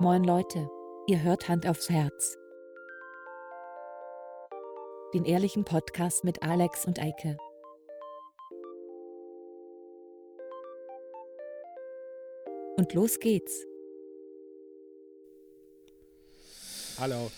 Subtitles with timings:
[0.00, 0.68] Moin Leute,
[1.06, 2.36] ihr hört Hand aufs Herz.
[5.14, 7.36] Den ehrlichen Podcast mit Alex und Eike.
[12.76, 13.64] Und los geht's.
[16.98, 17.30] Hallo.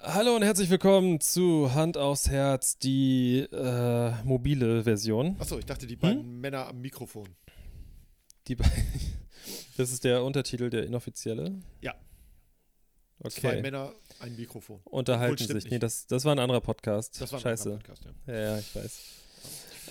[0.00, 5.36] Hallo und herzlich willkommen zu Hand aufs Herz, die äh, mobile Version.
[5.38, 7.28] Achso, ich dachte, die beiden Männer am Mikrofon.
[8.48, 8.64] Die be-
[9.76, 11.54] das ist der Untertitel, der inoffizielle.
[11.80, 11.94] Ja.
[13.20, 13.40] Okay.
[13.40, 14.80] Zwei Männer, ein Mikrofon.
[14.84, 15.70] Unterhalten Obwohl, sich.
[15.70, 17.20] Nee, das, das war ein anderer Podcast.
[17.20, 17.64] Das war ein Scheiße.
[17.72, 18.34] anderer Podcast, ja.
[18.34, 19.00] Ja, ja, ich weiß.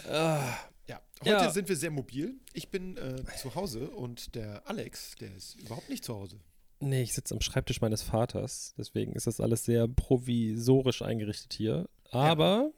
[0.09, 1.02] Ah, ja.
[1.22, 1.50] Heute Ja.
[1.52, 2.36] sind wir sehr mobil.
[2.54, 6.38] Ich bin äh, zu Hause und der Alex, der ist überhaupt nicht zu Hause.
[6.80, 8.73] nee, ich sitze am Schreibtisch meines Vaters.
[8.78, 11.88] Deswegen ist das alles sehr provisorisch eingerichtet hier.
[12.12, 12.72] Aber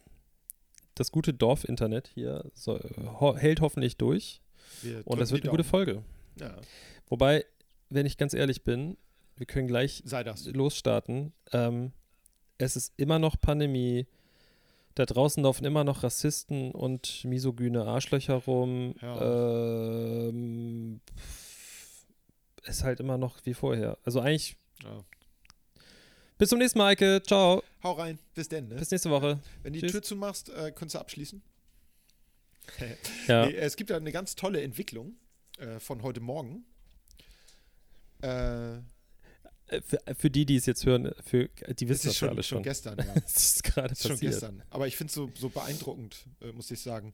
[0.94, 2.80] das gute Dorfinternet hier so,
[3.20, 4.42] ho hält hoffentlich durch.
[4.84, 5.64] Wir Und das wird eine gute.
[5.64, 6.04] Folge.
[6.40, 6.56] Ja,
[7.08, 7.46] Wobei,
[7.90, 8.98] wenn ich ganz ehrlich bin,
[9.38, 10.04] wir können gleich
[10.46, 11.34] losstarten.
[11.52, 11.92] Ähm,
[12.58, 14.08] es ist immer noch Pandemie.
[14.96, 18.96] Da draußen laufen immer noch Rassisten und misogyne Arschlöcher rum.
[19.02, 20.30] Ja.
[20.30, 21.02] Ähm,
[22.64, 23.98] ist halt immer noch wie vorher.
[24.06, 25.04] Also eigentlich, Ja.
[26.38, 27.22] bis zum nächsten Mal, Eike.
[27.28, 27.62] Ciao.
[27.84, 28.20] Hau rein.
[28.34, 28.76] Bis denn, ne?
[28.76, 29.40] Bis nächste Woche.
[29.64, 29.92] Wenn du die Tschüss.
[29.92, 31.42] Tür zumachst, äh, kannst du abschließen.
[33.28, 33.46] Ja.
[33.48, 35.18] Nee, es gibt ja eine ganz tolle Entwicklung
[35.60, 36.66] äh, von heute Morgen.
[38.22, 38.78] Äh,
[39.68, 42.44] Äh, Für, für die, die es jetzt hören, für, die wissen das ja schon, alle
[42.44, 42.64] schon schon.
[42.64, 43.16] gestern, ja.
[43.26, 44.32] Es ist gerade Das ist schon passiert.
[44.34, 44.64] gestern.
[44.70, 47.14] Aber ich finde es so, so beeindruckend, äh, muss ich sagen.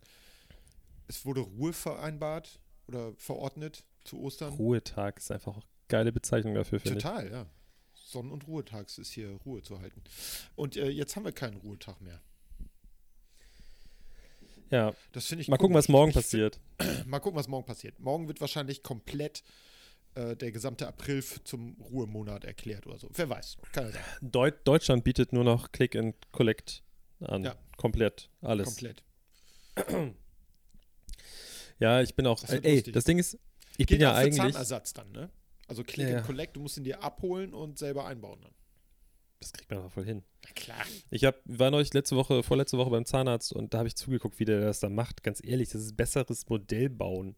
[1.07, 4.53] Es wurde Ruhe vereinbart oder verordnet zu Ostern.
[4.53, 7.03] Ruhetag ist einfach auch geile Bezeichnung dafür, finde ich.
[7.03, 7.45] Total, ja.
[7.94, 10.02] Sonnen- und Ruhetags ist hier Ruhe zu halten.
[10.55, 12.22] Und äh, jetzt haben wir keinen Ruhetag mehr.
[14.69, 16.59] Ja, Das finde ich mal gucken, was morgen Ich passiert.
[17.05, 17.99] Mal gucken, was morgen passiert.
[17.99, 19.44] Morgen wird wahrscheinlich komplett
[20.16, 23.09] äh, der gesamte April zum Ruhemonat erklärt oder so.
[23.14, 23.58] Wer weiß.
[23.72, 24.04] Kann ja sein.
[24.22, 26.84] Deut Deutschland bietet nur noch Click and Collect
[27.22, 27.44] an.
[27.44, 27.56] Ja.
[27.78, 28.30] Komplett.
[28.41, 28.66] Alles.
[28.68, 29.03] Komplett.
[31.80, 32.40] Ja, ich bin auch.
[32.40, 32.94] Das Äh, ey, lustig.
[32.94, 33.34] das Ding ist,
[33.78, 34.38] ich Geht bin ja eigentlich.
[34.53, 35.30] Zahnersatz dann, ne?
[35.68, 36.25] Also Click Ja, and.
[36.25, 38.52] Collect, du musst ihn dir abholen und selber einbauen dann.
[39.40, 40.24] Das kriegt man doch voll hin.
[40.46, 40.85] Na klar.
[41.09, 44.40] Ich hab, war neulich letzte Woche, vorletzte Woche beim Zahnarzt und da habe ich zugeguckt,
[44.40, 45.24] wie der das da macht.
[45.24, 47.35] Ganz ehrlich, das ist besseres Modell bauen.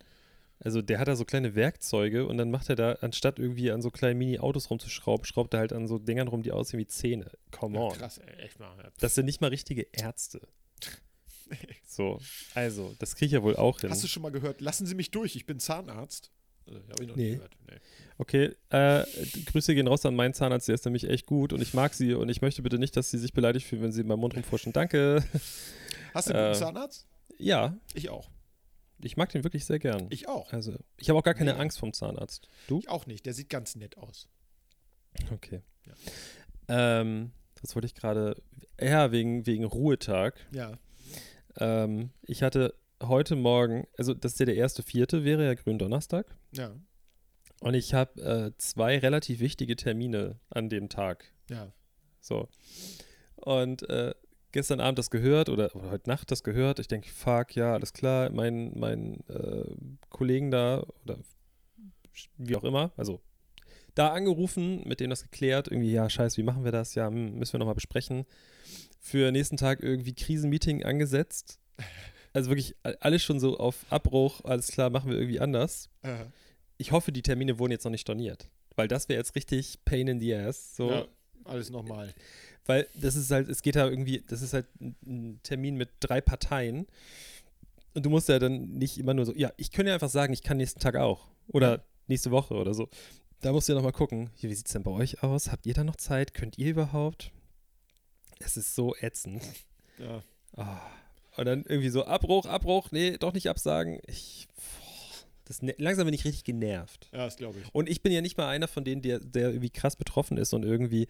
[0.63, 3.81] Also der hat da so kleine Werkzeuge und dann macht er da, anstatt irgendwie an
[3.81, 7.29] so kleinen Mini-Autos rumzuschrauben, schraubt er halt an so Dingern rum, die aussehen wie Zähne.
[7.51, 7.91] Come Ja, on.
[7.93, 8.75] krass, ey, echt mal.
[8.81, 8.89] Ja.
[8.99, 10.41] Das sind nicht mal richtige Ärzte.
[11.85, 12.19] So,
[12.55, 13.91] also, das kriege ich ja wohl auch hin.
[13.91, 16.31] Hast du schon mal gehört, lassen Sie mich durch, ich bin Zahnarzt?
[16.65, 17.29] Also, Habe ich noch Nee.
[17.31, 17.55] nie gehört.
[17.69, 17.77] Nee.
[18.17, 19.03] Okay, äh,
[19.45, 22.15] Grüße gehen raus an meinen Zahnarzt, der ist nämlich echt gut und ich mag sie
[22.15, 24.35] und ich möchte bitte nicht, dass sie sich beleidigt fühlen, wenn sie in meinem Mund
[24.35, 24.73] rumforschen.
[24.73, 25.23] Danke.
[26.15, 27.07] Hast du einen guten Äh, Zahnarzt?
[27.37, 28.29] Ja, Ich auch.
[29.03, 30.07] Ich mag den wirklich sehr gern.
[30.09, 30.51] Ich auch.
[30.53, 31.61] Also, ich habe auch gar keine Mega.
[31.61, 32.47] Angst vom Zahnarzt.
[32.67, 32.79] Du?
[32.79, 33.25] Ich auch nicht.
[33.25, 34.27] Der sieht ganz nett aus.
[35.31, 35.61] Okay.
[36.67, 37.31] Ähm,
[37.61, 38.41] das wollte ich gerade,
[38.79, 40.35] ja, wegen, wegen Ruhetag.
[40.51, 40.77] Ja.
[41.57, 46.35] Ähm, ich hatte heute Morgen, also das ist ja der erste Vierte, wäre ja Gründonnerstag.
[46.51, 46.75] Ja.
[47.59, 51.31] Und ich habe äh, zwei relativ wichtige Termine an dem Tag.
[51.49, 51.71] Ja.
[52.19, 52.49] So.
[53.35, 54.13] Und äh,
[54.53, 56.79] gestern Abend das gehört oder, oder heute Nacht das gehört.
[56.79, 58.29] Ich denke, fuck, ja, alles klar.
[58.29, 59.75] Mein, mein äh,
[60.09, 61.17] Kollegen da oder
[62.37, 63.19] wie auch immer, also
[63.95, 65.67] da angerufen, mit dem das geklärt.
[65.67, 66.95] Irgendwie, ja, scheiße, wie machen wir das?
[66.95, 68.25] Ja, hm, müssen wir nochmal besprechen.
[68.99, 71.59] Für nächsten Tag irgendwie Krisenmeeting angesetzt.
[72.31, 75.89] Also wirklich alles schon so auf Abbruch, alles klar, machen wir irgendwie anders.
[76.01, 76.15] Äh,
[76.77, 78.49] Ich hoffe, die Termine wurden jetzt noch nicht storniert.
[78.75, 80.75] Weil das wäre jetzt richtig Pain in the Ass.
[80.75, 80.89] So.
[80.89, 81.05] ja.
[81.45, 82.13] Alles nochmal.
[82.65, 86.21] Weil das ist halt, es geht da irgendwie, das ist halt ein- Termin mit drei
[86.21, 86.87] Parteien.
[87.93, 90.33] Und du musst ja dann nicht immer nur so, ja, ich könnte ja einfach sagen,
[90.33, 91.27] ich kann nächsten Tag auch.
[91.49, 91.83] Oder Ja.
[92.07, 92.87] nächste Woche oder so.
[93.41, 95.51] Da musst du ja nochmal gucken, wie sieht es denn bei euch aus?
[95.51, 96.33] Habt ihr da noch Zeit?
[96.33, 97.31] Könnt ihr überhaupt?
[98.39, 99.43] Es ist so ätzend.
[99.99, 100.23] Ja.
[100.55, 100.79] Ah.
[101.35, 103.99] Und dann irgendwie so Abbruch, Abbruch, nee, doch nicht absagen.
[104.07, 107.09] Ich, boah, das, ne- langsam bin ich richtig genervt.
[107.11, 107.75] Ja, das glaube ich.
[107.75, 110.53] Und ich bin ja nicht mal einer von denen, der, der irgendwie krass betroffen ist
[110.53, 111.07] und irgendwie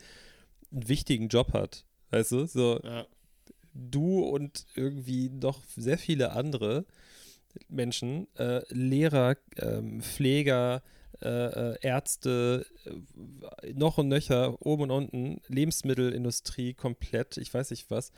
[0.74, 1.86] einen wichtigen Job hat.
[2.10, 2.46] Weißt du?
[2.46, 3.06] So, Ja.
[3.74, 6.86] du und irgendwie noch sehr viele andere
[7.70, 10.81] Menschen, äh, Lehrer, ähm, Pfleger,
[11.22, 11.28] äh,
[11.74, 18.12] äh, Ärzte, äh, noch und nöcher, oben und unten, Lebensmittelindustrie komplett, ich weiß nicht was.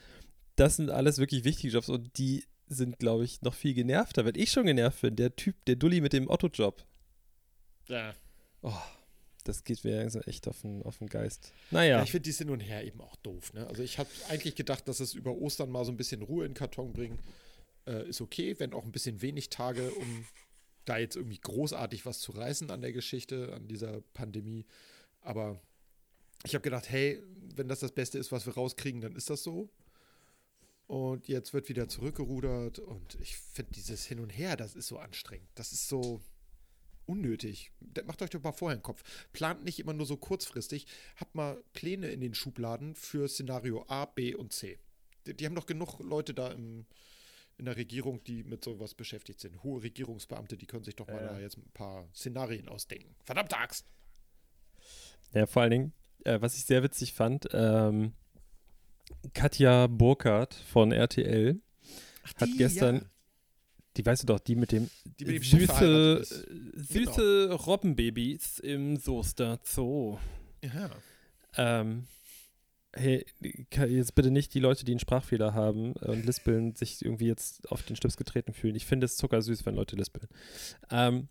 [0.56, 4.26] Das sind alles wirklich wichtige Jobs und die sind, glaube ich, noch viel genervter.
[4.26, 6.84] Wenn ich schon genervt bin, der Typ, der Dulli mit dem Otto-Job.
[7.88, 8.14] Ja.
[8.62, 8.72] Oh,
[9.46, 11.54] das geht mir langsam echt auf den, auf den Geist.
[11.72, 13.54] Ja, Naja, ich finde dies hin und her eben auch doof.
[13.54, 13.66] Ne?
[13.68, 16.52] Also ich habe eigentlich gedacht, dass es über Ostern mal so ein bisschen Ruhe in
[16.52, 17.20] den Karton bringen.
[17.86, 20.26] Äh, ist okay, wenn auch ein bisschen wenig Tage, um
[20.86, 24.66] da jetzt irgendwie großartig was zu reißen an der Geschichte, an dieser Pandemie.
[25.22, 25.62] Aber
[26.44, 27.22] ich habe gedacht, hey,
[27.56, 29.70] wenn das das Beste ist, was wir rauskriegen, dann ist das so.
[30.88, 35.00] Und jetzt wird wieder zurückgerudert und ich finde dieses Hin und Her, das ist so
[35.00, 35.50] anstrengend.
[35.56, 36.22] Das ist so
[37.06, 37.72] unnötig.
[38.06, 39.04] Macht euch doch mal vorher einen Kopf.
[39.34, 40.88] Plant nicht immer nur so kurzfristig.
[41.18, 44.80] Habt mal Pläne in den Schubladen für Szenario A, B und C.
[45.26, 46.86] Die, die haben doch genug Leute da im,
[47.58, 49.64] in der Regierung, die mit sowas beschäftigt sind.
[49.64, 51.28] Hohe Regierungsbeamte, die können sich doch mal Ja.
[51.34, 53.16] da jetzt ein paar Szenarien ausdenken.
[53.24, 53.86] Verdammte Axt!
[55.34, 55.94] Ja, vor allen Dingen,
[56.24, 58.14] äh, was ich sehr witzig fand, ähm,
[59.34, 61.60] Katja Burkhardt von RTL
[62.24, 63.02] hat die, gestern, ja.
[63.98, 64.90] Die weißt du doch, die mit dem,
[65.20, 66.26] Die mit dem süße,
[66.74, 70.18] süße Robbenbabys im Soester Zoo.
[70.64, 70.90] Ja.
[71.58, 72.08] Ähm,
[72.94, 73.26] hey,
[73.72, 77.84] jetzt bitte nicht die Leute, die einen Sprachfehler haben und lispeln, sich irgendwie jetzt auf
[77.84, 78.76] den Stips getreten fühlen.
[78.76, 80.28] Ich finde es zuckersüß, wenn Leute lispeln.
[80.90, 81.28] Ähm,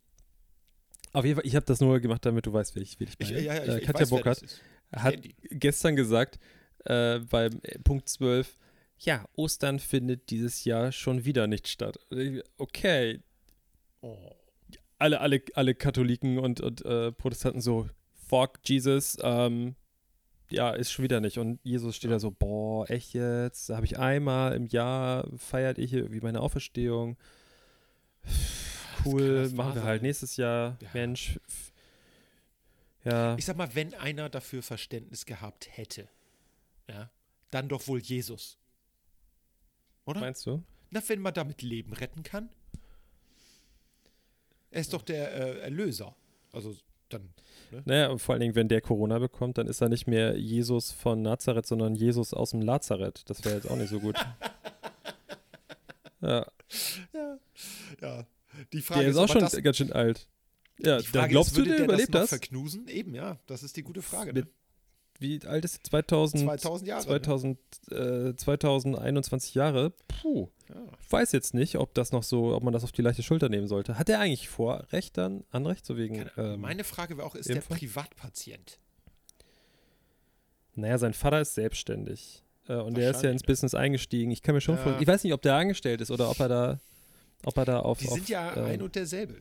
[1.13, 3.15] auf jeden Fall, ich habe das nur gemacht, damit du weißt, wie ich, wie ich
[3.19, 3.41] Ich, meine.
[3.43, 4.43] ja, ja, ich, äh, ich Katja wer Burkhardt.
[4.43, 4.61] Ich
[4.93, 5.17] hat
[5.51, 6.39] gestern gesagt,
[6.85, 8.57] äh, beim äh, Punkt 12,
[8.99, 11.99] ja, Ostern findet dieses Jahr schon wieder nicht statt.
[12.59, 13.21] Okay,
[14.01, 14.35] Oh.
[14.99, 17.89] alle, alle, alle Katholiken und, und äh, Protestanten so,
[18.29, 19.77] fuck Jesus, ähm,
[20.51, 21.39] ja, ist schon wieder nicht.
[21.39, 23.71] Und Jesus steht da so, boah, echt jetzt?
[23.71, 27.17] Da habe ich einmal im Jahr, feiert hier irgendwie meine Auferstehung.
[29.05, 30.77] Cool, machen wir halt nächstes Jahr.
[30.81, 30.89] Ja.
[30.95, 31.39] Mensch.
[33.05, 36.09] Ja, Ich sag mal, wenn einer dafür Verständnis gehabt hätte,
[36.89, 37.11] ja,
[37.51, 38.59] dann doch wohl Jesus.
[40.07, 40.21] Oder?
[40.21, 40.63] meinst du?
[40.91, 42.49] Na, wenn man damit Leben retten kann.
[44.71, 46.15] Er ist doch der äh, Erlöser.
[46.53, 46.77] Also
[47.09, 47.31] dann.
[47.85, 50.93] Naja, und vor allen Dingen, wenn der Corona bekommt, dann ist er nicht mehr Jesus
[50.93, 53.29] von Nazareth, sondern Jesus aus dem Lazareth.
[53.29, 54.17] Das wäre jetzt auch nicht so gut.
[56.21, 56.47] ja,
[57.13, 57.39] Ja.
[58.01, 58.27] ja.
[58.73, 60.29] Die Frage der ist auch ob er schon das, ganz schön alt.
[60.79, 62.23] Ja, dann glaubst ist, du, der der überlebt das?
[62.23, 62.33] das?
[62.33, 62.89] Noch verknusen?
[62.89, 63.39] Eben, ja.
[63.47, 64.33] Das ist die gute Frage.
[64.33, 64.51] Mit Ne?
[65.21, 65.85] Wie alt ist er?
[65.85, 67.03] 2000, 2000 Jahre.
[67.05, 67.59] 2000,
[67.91, 69.91] äh, 2021 Jahre?
[70.09, 70.49] Puh.
[70.69, 70.75] Ne?
[70.75, 70.83] Ja.
[71.01, 73.49] Ich weiß jetzt nicht, ob das noch so, ob man das auf die leichte Schulter
[73.49, 73.99] nehmen sollte.
[73.99, 77.49] Hat er eigentlich Vorrecht dann, Anrecht, so wegen, Keine- ähm, Meine Frage wäre auch, ist
[77.49, 77.69] Impfung?
[77.77, 78.79] der Privatpatient?
[80.75, 82.43] Naja, sein Vater ist selbstständig.
[82.69, 83.47] Äh, und der ist ja ins ne?
[83.47, 84.31] Business eingestiegen.
[84.33, 84.83] Ich kann mir schon Ja.
[84.83, 86.81] vorstellen, ich weiß nicht, ob der angestellt ist oder ob er da,
[87.45, 87.99] ob er da auf.
[87.99, 89.37] Die auf, sind ja ähm, ein und derselbe.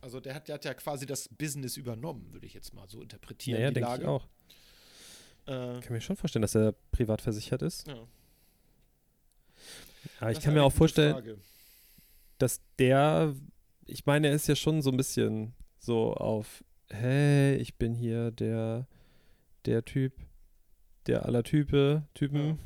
[0.00, 3.02] Also der hat, der hat ja quasi das Business übernommen, würde ich jetzt mal so
[3.02, 3.58] interpretieren.
[3.58, 4.02] Naja, die denke Lage.
[4.04, 4.26] ich auch.
[5.48, 7.86] Äh, Ich kann mir schon vorstellen, dass er privat versichert ist.
[7.88, 7.96] ja.
[10.20, 11.38] Aber ich kann mir auch vorstellen, Frage.
[12.38, 13.34] dass der,
[13.86, 18.30] ich meine, er ist ja schon so ein bisschen so auf, hey, ich bin hier
[18.30, 18.86] der,
[19.64, 20.12] der Typ,
[21.06, 22.46] der aller Type, Typen.
[22.46, 22.58] Ja.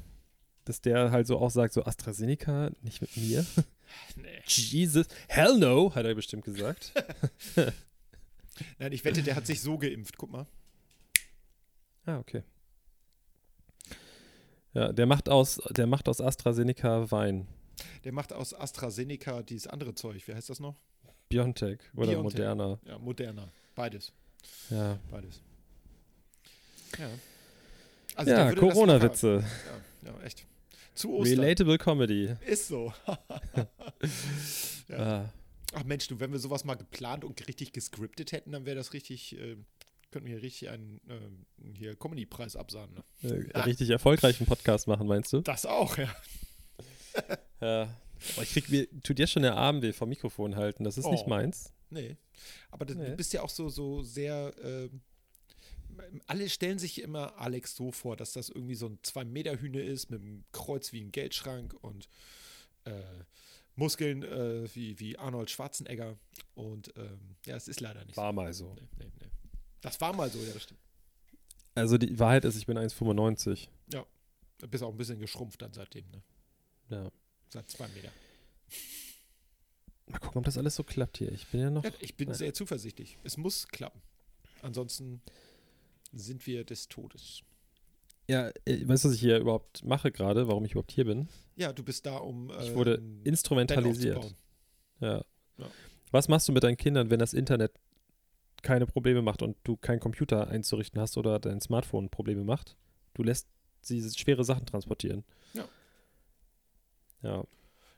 [0.64, 3.44] Dass der halt so auch sagt, so AstraZeneca, nicht mit mir.
[4.17, 4.40] Nee.
[4.46, 6.93] Jesus, hell no, hat er bestimmt gesagt.
[8.79, 10.17] Nein, ich wette, der hat sich so geimpft.
[10.17, 10.46] Guck mal.
[12.06, 12.43] Ah, okay.
[14.75, 17.47] Ja, der macht aus, der macht aus AstraZeneca Wein.
[18.05, 20.27] Der macht aus AstraZeneca dieses andere Zeug.
[20.27, 20.77] Wie heißt das noch?
[21.29, 22.23] Biontech oder Biontech.
[22.23, 22.79] Moderna.
[22.87, 23.49] Ja, Moderna.
[23.75, 24.13] Beides.
[24.71, 25.41] Ja, Beides.
[26.99, 27.07] Ja.
[27.07, 27.11] ja
[28.17, 29.45] Also das Corona-Witze.
[30.05, 30.47] Ja, ja, echt.
[30.95, 31.41] Zu Ostern.
[31.41, 32.35] Relatable Comedy.
[32.47, 32.93] Ist so.
[34.89, 34.99] ja.
[34.99, 35.33] Ah,
[35.75, 38.93] Ach Mensch, du, wenn wir sowas mal geplant und richtig gescriptet hätten, dann wäre das
[38.93, 39.57] richtig, äh,
[40.13, 43.03] könnten wir hier richtig einen ähm, hier Comedy-Preis absahnen.
[43.23, 43.51] Ne?
[43.53, 45.41] äh, richtig erfolgreichen Podcast machen, meinst du?
[45.41, 46.15] Das auch, ja.
[47.61, 47.85] Ja.
[48.37, 50.85] Boah, ich krieg mir, tut jetzt schon der Arm weh vom Mikrofon halten.
[50.85, 51.31] Das ist nicht Oh.
[51.31, 51.73] meins.
[51.91, 52.17] Nee.
[52.71, 53.07] Aber das, Nee.
[53.11, 54.53] du bist ja auch so, so sehr.
[54.65, 55.01] ähm,
[56.27, 60.23] alle stellen sich immer Alex so vor, dass das irgendwie so ein Zwei-Meter-Hühne ist mit
[60.23, 62.09] einem Kreuz wie ein Geldschrank und
[62.85, 62.93] äh,
[63.77, 66.17] Muskeln äh, wie, wie Arnold Schwarzenegger.
[66.55, 68.69] Und ähm, ja, es ist leider nicht War mal so.
[68.69, 68.75] so.
[68.75, 69.31] Nee, nee, nee.
[69.82, 70.81] Das war mal so, ja, das stimmt.
[71.74, 73.69] Also die Wahrheit ist, ich bin 1,95.
[74.58, 76.22] Du bist auch ein bisschen geschrumpft dann seitdem, ne?
[76.89, 77.10] Ja.
[77.48, 78.10] Seit zwei Meter.
[80.06, 81.32] Mal gucken, ob das alles so klappt hier.
[81.32, 81.82] Ich bin ja noch.
[81.82, 82.34] Ja, ich bin Ja.
[82.34, 83.19] sehr zuversichtlich.
[83.24, 84.01] Es muss klappen.
[84.62, 85.20] Ansonsten
[86.12, 87.43] sind wir des Todes.
[88.29, 91.29] Ja, äh, weißt du, was ich hier überhaupt mache gerade, warum ich überhaupt hier bin?
[91.56, 92.51] Ja, du bist da, um.
[92.60, 94.36] Ich äh, wurde ein Band instrumentalisiert.
[95.01, 95.24] Ja.
[95.58, 95.70] Ja.
[96.12, 97.72] Was machst du mit deinen Kindern, wenn das Internet
[98.63, 102.77] keine Probleme macht und du keinen Computer einzurichten hast oder dein Smartphone Probleme macht?
[103.15, 103.49] Du lässt
[103.83, 105.25] sie schwere Sachen transportieren.
[105.55, 105.65] Ja.
[107.23, 107.45] Ja.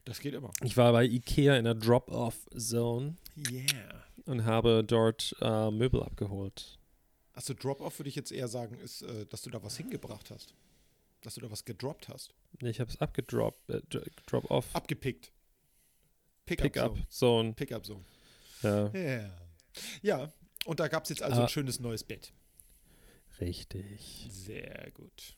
[0.04, 0.50] Das geht immer.
[0.62, 3.16] Ich war bei Ikea in der Drop-Off-Zone
[3.50, 4.04] Yeah.
[4.26, 6.78] und habe dort äh, Möbel abgeholt.
[7.32, 10.54] Achso, Drop-Off würde ich jetzt eher sagen, ist, äh, dass du da was hingebracht hast.
[11.22, 12.34] Dass du da was gedroppt hast.
[12.60, 13.68] Nee, Ich habe es abgedroppt.
[13.70, 14.66] Äh, Dr- Drop-Off.
[14.74, 15.32] Abgepickt.
[16.46, 16.64] Pickup.
[16.72, 17.06] Pickup Zone.
[17.08, 17.52] Zone.
[17.54, 18.04] Pickup Zone.
[18.62, 18.88] Ja.
[18.92, 19.30] Ja.
[20.02, 20.32] Ja.
[20.64, 21.44] Und da gab es jetzt also Ah.
[21.44, 22.32] ein schönes neues Bett.
[23.40, 24.28] Richtig.
[24.30, 25.36] Sehr gut.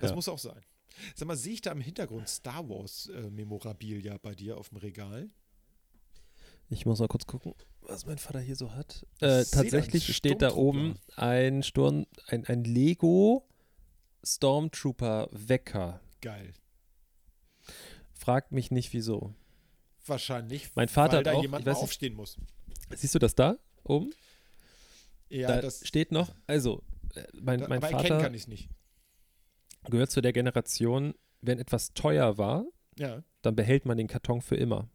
[0.00, 0.14] Das Ja.
[0.16, 0.62] muss auch sein.
[1.14, 4.78] Sag mal, sehe ich da im Hintergrund Star Wars äh, Memorabilia bei dir auf dem
[4.78, 5.28] Regal?
[6.70, 9.06] Ich muss mal kurz gucken, was mein Vater hier so hat.
[9.20, 13.46] Äh, seh da tatsächlich steht da oben ein Sturm, ein, ein Lego
[14.24, 16.00] Stormtrooper Wecker.
[16.20, 16.52] Geil.
[18.12, 19.34] Fragt mich nicht wieso.
[20.04, 22.36] Wahrscheinlich, Mein Vater weil hat da auch- jemand aufstehen muss.
[22.94, 23.56] Siehst du das da
[23.88, 24.10] oben?
[25.28, 26.82] Ja, da das steht noch, also
[27.14, 28.68] äh, mein, mein aber Vater kann ich nicht.
[29.90, 32.64] gehört zu der Generation, wenn etwas teuer war,
[32.98, 34.88] Ja, dann behält man den Karton für immer.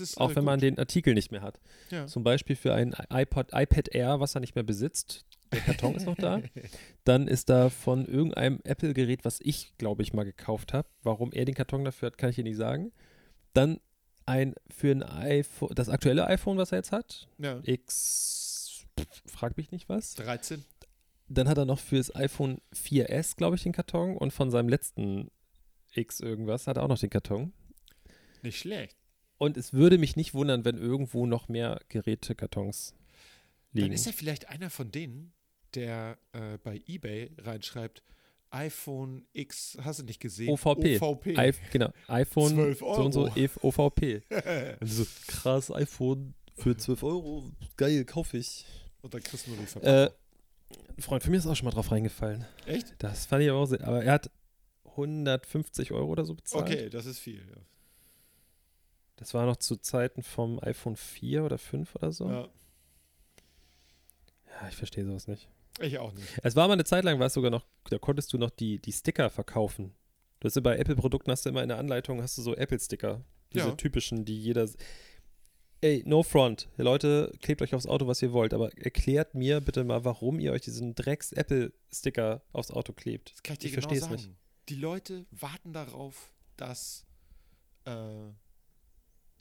[0.00, 0.64] ist Auch äh, wenn man gut.
[0.64, 1.60] den Artikel nicht mehr hat.
[1.90, 2.06] Ja.
[2.06, 5.24] Zum Beispiel für ein iPod, iPad Air, was er nicht mehr besitzt.
[5.52, 6.42] Der Karton ist noch da.
[7.04, 10.88] Dann ist da von irgendeinem Apple-Gerät, was ich, glaube ich, mal gekauft habe.
[11.02, 12.92] Warum er den Karton dafür hat, kann ich dir nicht sagen.
[13.54, 13.80] Dann
[14.28, 17.28] ein für ein iPhone, das aktuelle iPhone, was er jetzt hat.
[17.38, 18.84] Ja, X,
[19.26, 20.14] frag mich nicht was.
[20.14, 20.64] 13.
[21.28, 24.16] Dann hat er noch fürs iPhone 4S, glaube ich, den Karton.
[24.16, 25.30] Und von seinem letzten
[25.92, 27.52] X irgendwas hat er auch noch den Karton.
[28.42, 28.96] Nicht schlecht.
[29.36, 32.94] Und es würde mich nicht wundern, wenn irgendwo noch mehr Gerätekartons
[33.72, 33.94] Dann liegen.
[33.94, 35.32] ist er vielleicht einer von denen,
[35.74, 38.02] der äh, bei eBay reinschreibt,
[38.50, 40.48] iPhone X, hast du nicht gesehen?
[40.50, 40.98] OVP.
[41.00, 41.30] OVP.
[41.38, 43.36] I, genau, iPhone 12 so und so Euro.
[43.36, 44.22] EF OVP.
[44.84, 47.50] so, krass, iPhone für 12 Euro.
[47.76, 48.64] Geil, kaufe ich.
[49.02, 50.14] Und dann kriegst du nur die Äh, Verpackung.
[50.96, 52.44] ein Freund von mir ist auch schon mal drauf reingefallen.
[52.66, 52.94] Echt?
[52.98, 53.86] Das fand ich aber auch sehr.
[53.86, 54.30] Aber er hat
[54.86, 56.64] 150 Euro oder so bezahlt.
[56.64, 57.38] Okay, das ist viel.
[57.40, 57.62] Ja.
[59.16, 62.28] Das war noch zu Zeiten vom iPhone 4 oder 5 oder so.
[62.28, 62.48] Ja,
[64.60, 65.48] Ja, ich verstehe sowas nicht.
[65.80, 66.26] Ich auch nicht.
[66.42, 68.78] Es war mal eine Zeit lang, war es sogar noch, da konntest du noch die,
[68.80, 69.94] die Sticker verkaufen.
[70.40, 73.24] Du hast ja bei Apple-Produkten hast du immer in der Anleitung hast du so Apple-Sticker.
[73.52, 73.74] Diese Ja.
[73.74, 74.68] typischen, die jeder.
[75.80, 76.68] Ey, no front.
[76.76, 80.52] Leute, klebt euch aufs Auto, was ihr wollt, aber erklärt mir bitte mal, warum ihr
[80.52, 83.32] euch diesen Drecks-Apple-Sticker aufs Auto klebt.
[83.32, 84.14] Das kann ich dir Ich genau versteh's sagen.
[84.16, 84.30] nicht.
[84.68, 87.06] Die Leute warten darauf, dass
[87.84, 88.30] äh,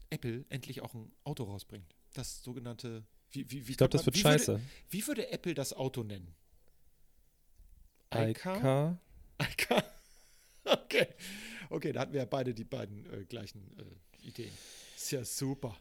[0.09, 1.95] Apple endlich auch ein Auto rausbringt.
[2.13, 3.03] Das sogenannte.
[3.37, 4.53] Wie, wie, wie Ich glaube, das wird wie scheiße.
[4.53, 6.33] Würde, wie würde Apple das Auto nennen?
[8.13, 8.99] iCar.
[9.41, 9.83] iCar?
[10.69, 11.07] Okay.
[11.69, 14.51] Okay, da hatten wir ja beide die beiden äh, gleichen äh, Ideen.
[14.97, 15.77] Ist ja super.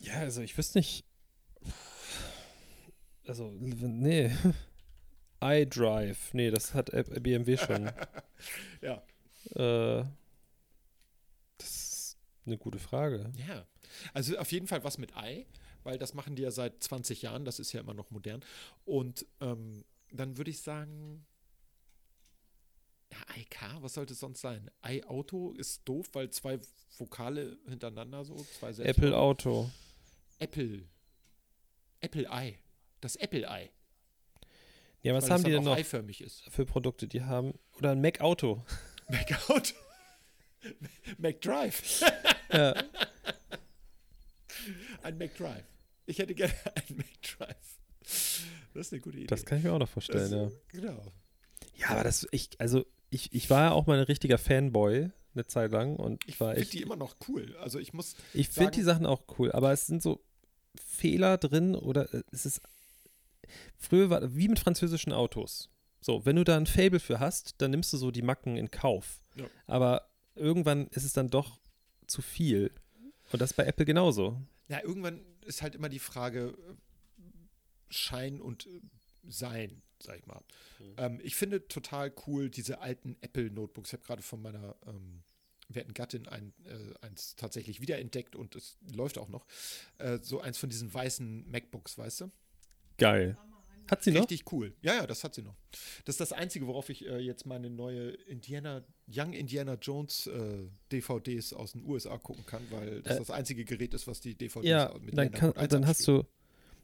[0.00, 1.02] Ja, also ich wüsste nicht.
[3.26, 4.30] Also, nee.
[5.42, 6.34] iDrive.
[6.34, 6.90] Nee, das hat
[7.22, 7.90] BMW schon.
[8.82, 9.02] Ja.
[9.54, 10.04] Äh,
[11.56, 13.32] das ist eine gute Frage.
[13.48, 13.66] Ja.
[14.12, 15.46] Also auf jeden Fall was mit i,
[15.86, 18.44] weil das machen die ja seit 20 Jahren, das ist ja immer noch modern.
[18.84, 21.24] Und ähm, dann würde ich sagen,
[23.12, 24.68] ja, iK, was sollte es sonst sein?
[24.84, 26.58] i-Auto ist doof, weil zwei
[26.98, 28.88] Vokale hintereinander so, zwei Sätze.
[28.88, 29.70] Apple Auto.
[30.40, 30.82] Apple.
[32.00, 32.58] Apple i.
[33.00, 33.70] Das Apple i.
[35.02, 37.06] Ja, was weil haben die denn noch für Produkte?
[37.06, 37.54] Die haben.
[37.78, 38.64] Oder ein Mac Auto.
[39.08, 39.74] Mac Auto.
[41.18, 42.02] Mac Drive.
[42.50, 42.74] ja.
[45.02, 45.75] Ein Mac Drive.
[46.06, 47.78] Ich hätte gerne einen Mac Drive.
[48.74, 49.26] Das ist eine gute Idee.
[49.26, 50.50] Das kann ich mir auch noch vorstellen, ja.
[50.68, 51.12] Genau.
[51.76, 55.46] Ja, aber das, ich, also, ich, ich war ja auch mal ein richtiger Fanboy eine
[55.46, 56.72] Zeit lang und Ich war finde echt.
[56.72, 57.54] die immer noch cool.
[57.60, 60.24] Also ich muss, Ich finde die Sachen auch cool, aber es sind so
[60.76, 62.60] Fehler drin oder äh, es ist.
[63.78, 65.70] Früher war wie mit französischen Autos.
[66.00, 68.70] So, wenn du da ein Fable für hast, dann nimmst du so die Macken in
[68.70, 69.20] Kauf.
[69.34, 69.44] Ja.
[69.66, 71.58] Aber irgendwann ist es dann doch
[72.06, 72.70] zu viel.
[73.32, 74.40] Und das bei Apple genauso.
[74.68, 77.22] ja, irgendwann ist halt immer die Frage äh,
[77.88, 78.80] Schein und äh,
[79.28, 80.42] Sein, sag ich mal.
[80.78, 80.94] Mhm.
[80.98, 83.90] Ähm, ich finde total cool diese alten Apple-Notebooks.
[83.90, 85.22] Ich habe gerade von meiner ähm,
[85.68, 89.46] werten Gattin ein, äh, eins tatsächlich wiederentdeckt und es läuft auch noch.
[89.98, 92.30] Äh, so eins von diesen weißen MacBooks, weißt du?
[92.98, 93.36] Geil.
[93.90, 94.22] Hat sie noch?
[94.22, 94.74] Richtig cool.
[94.82, 95.54] Ja, ja, das hat sie noch.
[96.04, 100.68] Das ist das Einzige, worauf ich äh, jetzt meine neue Indiana, Young Indiana Jones äh,
[100.92, 104.34] DVDs aus den USA gucken kann, weil das Äh, das einzige Gerät ist, was die
[104.34, 106.24] DVDs Ja, mit dann, kann, 1 dann hast du,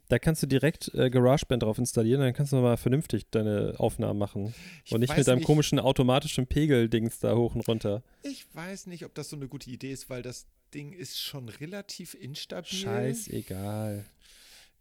[0.08, 4.18] da kannst du direkt äh, GarageBand drauf installieren, dann kannst du mal vernünftig deine Aufnahmen
[4.18, 4.54] machen.
[4.84, 8.02] Ich und nicht mit deinem nicht- komischen automatischen Pegel-Dings da hoch und runter.
[8.22, 11.48] Ich weiß nicht, ob das so eine gute Idee ist, weil das Ding ist schon
[11.48, 12.78] relativ instabil.
[12.78, 14.04] Scheißegal.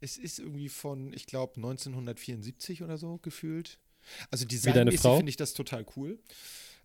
[0.01, 3.79] Es ist irgendwie von, ich glaube, 1974 oder so gefühlt.
[4.31, 5.17] Also deine designmäßig Frau?
[5.17, 6.20] finde ich das total cool.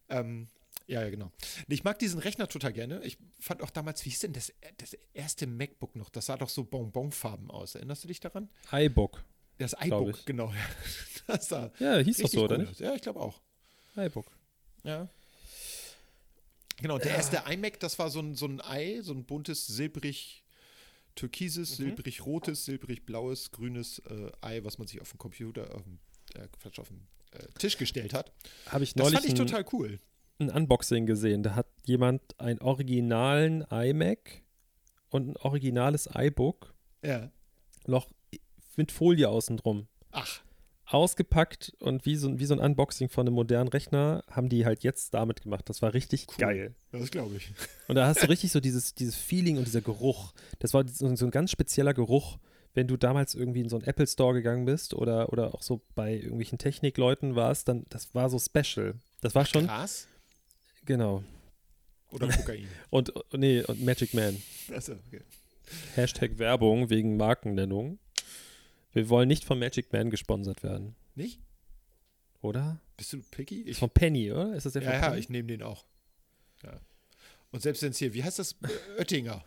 [0.08, 0.48] Ähm,
[0.86, 1.32] ja, ja, genau.
[1.66, 3.02] Ich mag diesen Rechner total gerne.
[3.02, 6.10] Ich fand auch damals, wie hieß denn das, das erste MacBook noch?
[6.10, 7.74] Das sah doch so Bonbonfarben aus.
[7.74, 8.48] Erinnerst du dich daran?
[8.70, 9.24] iBook.
[9.58, 10.52] Das iBook, genau.
[11.26, 12.70] Das sah Ja, hieß doch so, oder nicht?
[12.70, 12.78] aus.
[12.78, 13.40] Ja, ich glaube auch.
[13.96, 14.30] iBook.
[14.84, 15.08] Ja.
[16.76, 20.44] Genau, der erste iMac, das war so ein, so ein Ei, so ein buntes, silbrig
[21.16, 21.84] türkises, Mhm.
[21.86, 25.98] silbrig rotes, silbrig blaues, grünes äh, Ei, was man sich auf dem Computer, auf dem
[26.34, 28.32] äh, Quatsch, auf den äh, Tisch gestellt hat.
[28.66, 29.98] Habe ich Das neulich fand ich total cool.
[30.38, 31.42] ein Unboxing gesehen.
[31.42, 34.42] Da hat jemand einen originalen iMac
[35.10, 37.30] und ein originales iBook Ja.
[37.86, 38.08] noch
[38.76, 40.42] mit Folie außen drum Ach,
[40.86, 44.64] ausgepackt und wie so, ein- wie so ein Unboxing von einem modernen Rechner haben die
[44.64, 45.68] halt jetzt damit gemacht.
[45.68, 46.36] Das war richtig Cool.
[46.38, 46.74] geil.
[46.92, 47.50] das glaube ich.
[47.88, 50.32] Und da hast du richtig so dieses, dieses Feeling und dieser Geruch.
[50.60, 52.38] Das war so, so ein ganz spezieller Geruch,
[52.74, 55.80] wenn du damals irgendwie in so einen Apple Store gegangen bist oder, oder auch so
[55.94, 58.94] bei irgendwelchen Technikleuten warst, dann das war so special.
[59.22, 60.06] Das war schon, Gras
[60.84, 61.24] genau.
[62.12, 62.68] oder Kokain?
[62.90, 64.36] Und, nee, und Magic Man.
[64.74, 65.22] Achso, okay.
[65.94, 67.98] Hashtag Werbung wegen Markennennung.
[68.96, 71.38] Wir wollen nicht von Magic Man gesponsert werden, Nicht?
[72.40, 72.80] oder?
[72.96, 73.60] Bist du picky?
[73.64, 74.54] Ich, Von Penny, oder?
[74.54, 75.20] Ist das der ja, von ja, Penny?
[75.20, 75.84] ich nehme den auch.
[76.64, 76.80] Ja.
[77.50, 78.56] Und selbst wenn es hier, wie heißt das?
[78.98, 79.44] Oettinger.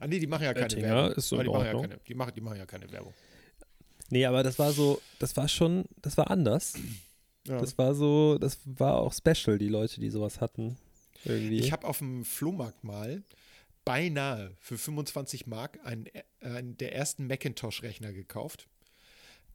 [0.00, 1.16] Ah, nee, die machen ja keine Oettinger Werbung.
[1.16, 3.12] ist so Aber die, machen ja keine, die, machen, die machen ja keine Werbung.
[4.08, 6.78] Nee, aber das war so, das war schon, das war anders.
[7.46, 7.60] Ja.
[7.60, 10.78] Das war so, das war auch special, die Leute, die sowas hatten.
[11.26, 11.58] Irgendwie.
[11.58, 13.22] Ich habe auf dem Flohmarkt mal
[13.86, 18.68] beinahe für 25 Mark einen, äh, einen der ersten Macintosh-Rechner gekauft.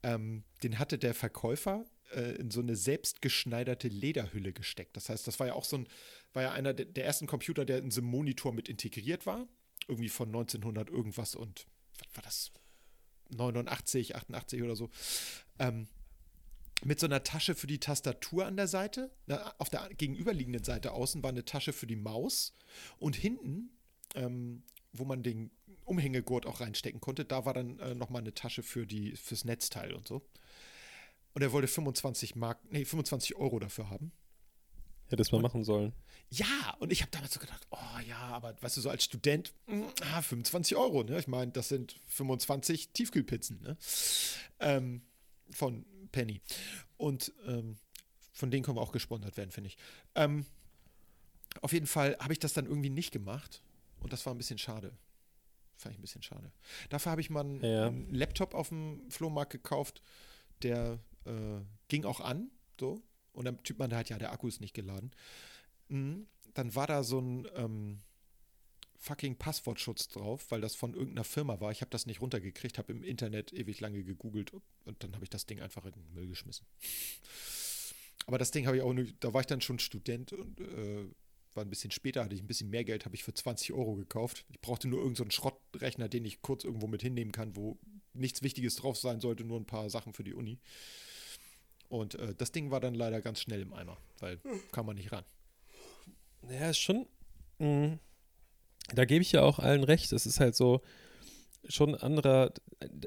[0.01, 1.85] Ähm, den hatte der Verkäufer
[2.15, 4.97] äh, in so eine selbstgeschneiderte Lederhülle gesteckt.
[4.97, 5.87] Das heißt, das war ja auch so ein,
[6.33, 9.47] war ja einer der, der ersten Computer, der in so einem Monitor mit integriert war.
[9.87, 11.67] Irgendwie von 1900 irgendwas und
[11.99, 12.51] was war das?
[13.35, 14.89] 89, 88 oder so.
[15.59, 15.87] Ähm,
[16.83, 19.11] mit so einer Tasche für die Tastatur an der Seite.
[19.27, 22.55] Na, auf der gegenüberliegenden Seite außen war eine Tasche für die Maus.
[22.97, 23.69] Und hinten,
[24.15, 24.63] ähm,
[24.93, 25.51] wo man den
[25.85, 29.93] Umhängegurt auch reinstecken konnte, da war dann äh, nochmal eine Tasche für die, fürs Netzteil
[29.93, 30.21] und so.
[31.33, 34.11] Und er wollte 25 Mark, nee, 25 Euro dafür haben.
[35.07, 35.93] Hätte es mal machen sollen.
[36.29, 39.53] Ja, und ich habe damals so gedacht, oh ja, aber weißt du, so als Student,
[39.67, 39.81] mm,
[40.13, 41.19] ah, 25 Euro, ne?
[41.19, 43.77] Ich meine, das sind 25 Tiefkühlpizzen, ne?
[44.59, 45.01] Ähm,
[45.49, 46.41] von Penny.
[46.95, 47.75] Und ähm,
[48.31, 49.77] von denen können wir auch gesponsert werden, finde ich.
[50.15, 50.45] Ähm,
[51.61, 53.61] auf jeden Fall habe ich das dann irgendwie nicht gemacht.
[54.01, 54.91] Und das war ein bisschen schade.
[55.77, 56.51] Fand ich ein bisschen schade.
[56.89, 57.87] Dafür habe ich mal einen, Ja.
[57.87, 60.01] einen Laptop auf dem Flohmarkt gekauft,
[60.61, 63.01] der äh, ging auch an, so.
[63.33, 65.11] Und der Typ meinte halt, ja, der Akku ist nicht geladen.
[65.87, 66.27] Mhm.
[66.53, 68.01] Dann war da so ein ähm,
[68.97, 71.71] fucking Passwortschutz drauf, weil das von irgendeiner Firma war.
[71.71, 74.51] Ich habe das nicht runtergekriegt, habe im Internet ewig lange gegoogelt
[74.85, 76.67] und dann habe ich das Ding einfach in den Müll geschmissen.
[78.27, 81.05] Aber das Ding habe ich auch, nur, da war ich dann schon Student und äh,
[81.55, 83.95] war ein bisschen später, hatte ich ein bisschen mehr Geld, habe ich für 20 Euro
[83.95, 84.45] gekauft.
[84.49, 87.77] Ich brauchte nur irgendeinen so einen Schrottrechner, den ich kurz irgendwo mit hinnehmen kann, wo
[88.13, 90.59] nichts Wichtiges drauf sein sollte, nur ein paar Sachen für die Uni.
[91.89, 94.39] Und äh, das Ding war dann leider ganz schnell im Eimer, weil
[94.71, 95.25] kam man nicht ran.
[96.49, 97.05] Ja, ist schon.
[97.59, 97.99] mh,
[98.93, 100.11] da gebe ich ja auch allen recht.
[100.11, 100.81] Es ist halt so
[101.67, 102.53] schon ein anderer.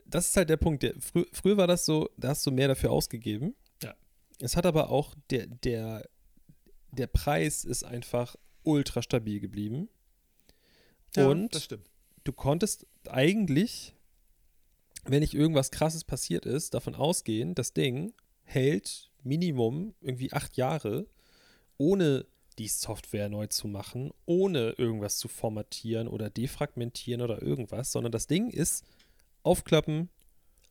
[0.06, 0.82] Das ist halt der Punkt.
[0.82, 3.54] Der, frü früher war das so, da hast du mehr dafür ausgegeben.
[3.82, 3.94] Ja.
[4.38, 6.08] Es hat aber auch der, der,
[6.94, 9.88] der Preis ist einfach ultra stabil geblieben.
[11.16, 11.88] Und das stimmt.
[12.24, 13.94] du konntest eigentlich,
[15.04, 21.06] wenn nicht irgendwas krasses passiert ist, davon ausgehen, das Ding hält Minimum irgendwie acht Jahre,
[21.78, 22.26] ohne
[22.58, 28.26] die Software neu zu machen, ohne irgendwas zu formatieren oder defragmentieren oder irgendwas, sondern das
[28.26, 28.84] Ding ist
[29.42, 30.08] aufklappen,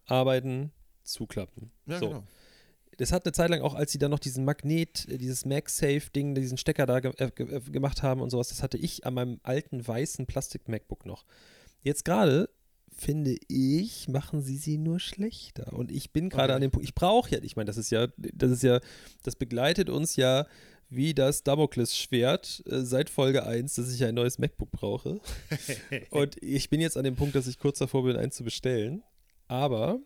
[0.05, 0.71] arbeiten,
[1.03, 1.71] zuklappen.
[1.85, 2.07] Ja, so.
[2.07, 2.23] genau.
[2.97, 6.35] Das hat eine Zeit lang auch, als sie dann noch diesen Magnet, äh, dieses MagSafe-Ding,
[6.35, 9.13] diesen Stecker da ge äh, ge äh, gemacht haben und sowas, das hatte ich an
[9.13, 11.25] meinem alten weißen Plastik-MacBook noch.
[11.81, 12.49] Jetzt gerade,
[12.95, 15.73] finde ich, machen sie sie nur schlechter.
[15.73, 16.55] Und ich bin gerade Okay.
[16.55, 18.79] an dem Punkt, ich brauche ja, ich meine, das ist ja, das ist ja,
[19.23, 20.45] das begleitet uns ja
[20.89, 25.19] wie das Damokles-Schwert äh, seit Folge 1, dass ich ein neues MacBook brauche.
[26.11, 29.01] Und ich bin jetzt an dem Punkt, dass ich kurz davor bin, eins zu bestellen.
[29.47, 29.99] Aber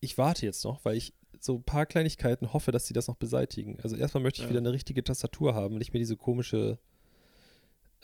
[0.00, 3.16] ich warte jetzt noch, weil ich so ein paar Kleinigkeiten hoffe, dass sie das noch
[3.16, 3.78] beseitigen.
[3.82, 4.50] Also erstmal möchte ich Ja.
[4.50, 6.78] wieder eine richtige Tastatur haben, nicht mehr diese komische,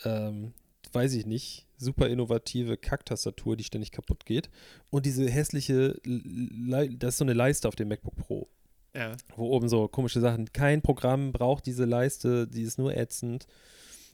[0.04, 0.52] ähm,
[0.92, 4.48] weiß ich nicht, super innovative Kacktastatur, die ständig kaputt geht.
[4.90, 8.48] Und diese hässliche, das ist so eine Leiste auf dem MacBook Pro
[8.94, 9.12] Ja.
[9.36, 13.46] wo oben so komische Sachen, kein Programm braucht diese Leiste, die ist nur ätzend.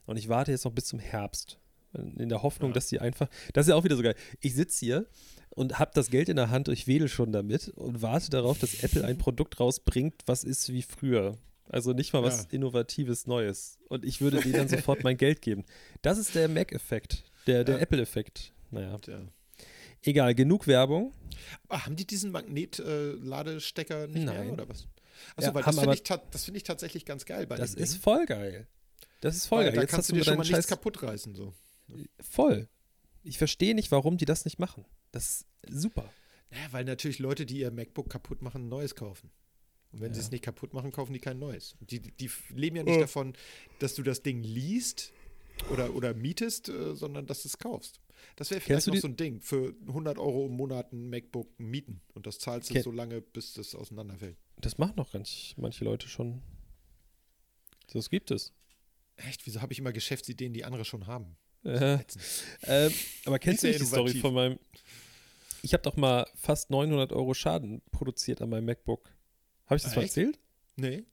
[0.07, 1.59] Und ich warte jetzt noch bis zum Herbst.
[1.95, 2.75] In der Hoffnung, Ja.
[2.75, 3.29] dass die einfach.
[3.53, 4.15] Das ist ja auch wieder so geil.
[4.41, 5.07] Ich sitze hier
[5.55, 8.83] und habe das Geld in der Hand, ich wedel schon damit und warte darauf, dass
[8.83, 11.37] Apple ein Produkt rausbringt, was ist wie früher.
[11.69, 12.49] Also nicht mal was Ja.
[12.51, 13.79] Innovatives Neues.
[13.89, 15.65] Und ich würde denen dann sofort mein Geld geben.
[16.03, 17.81] Das ist der Mac-Effekt, der, der Ja.
[17.83, 18.53] Apple-Effekt.
[18.71, 19.21] Naja, Tja.
[20.03, 21.13] egal, genug Werbung.
[21.69, 24.45] Ah, haben die diesen Magnet-Ladestecker nicht Nein.
[24.45, 24.87] mehr oder was?
[25.37, 27.75] Achso, Ja, weil das finde aber- ich, das find ich tatsächlich ganz geil bei Das
[27.75, 28.01] ist Ding.
[28.01, 28.67] voll geil.
[29.21, 29.75] Das ist voll Weil geil.
[29.77, 31.35] da Jetzt kannst du dir schon mal nichts scheiß kaputt reißen.
[31.35, 31.53] So.
[32.21, 32.69] Voll.
[33.23, 34.85] Ich verstehe nicht, warum die das nicht machen.
[35.13, 36.13] Das ist super.
[36.51, 39.31] Ja, weil natürlich Leute, die ihr MacBook kaputt machen, ein neues kaufen.
[39.93, 40.15] Und wenn Ja.
[40.15, 41.77] sie es nicht kaputt machen, kaufen die kein neues.
[41.81, 43.01] Die, die leben ja nicht Oh.
[43.01, 43.35] davon,
[43.79, 45.13] dass du das Ding liest
[45.71, 48.01] oder, oder mietest, äh, sondern dass du es kaufst.
[48.37, 49.41] Das wäre vielleicht noch so ein Ding.
[49.41, 52.01] Für 100 Euro im Monat ein MacBook mieten.
[52.15, 54.37] Und das zahlst du Ken- so lange, bis das auseinanderfällt.
[54.57, 56.43] Das machen doch ganz manche Leute schon.
[57.93, 58.53] Das gibt es.
[59.17, 59.45] Echt?
[59.47, 61.37] Wieso habe ich immer Geschäftsideen, die andere schon haben?
[61.65, 61.99] Äh,
[62.65, 62.93] ähm,
[63.25, 64.59] aber kennst du nicht die Story von meinem.
[65.63, 69.09] Ich habe doch mal fast 900 Euro Schaden produziert an meinem MacBook.
[69.67, 70.39] Habe ich das mal erzählt?
[70.77, 71.05] Nee?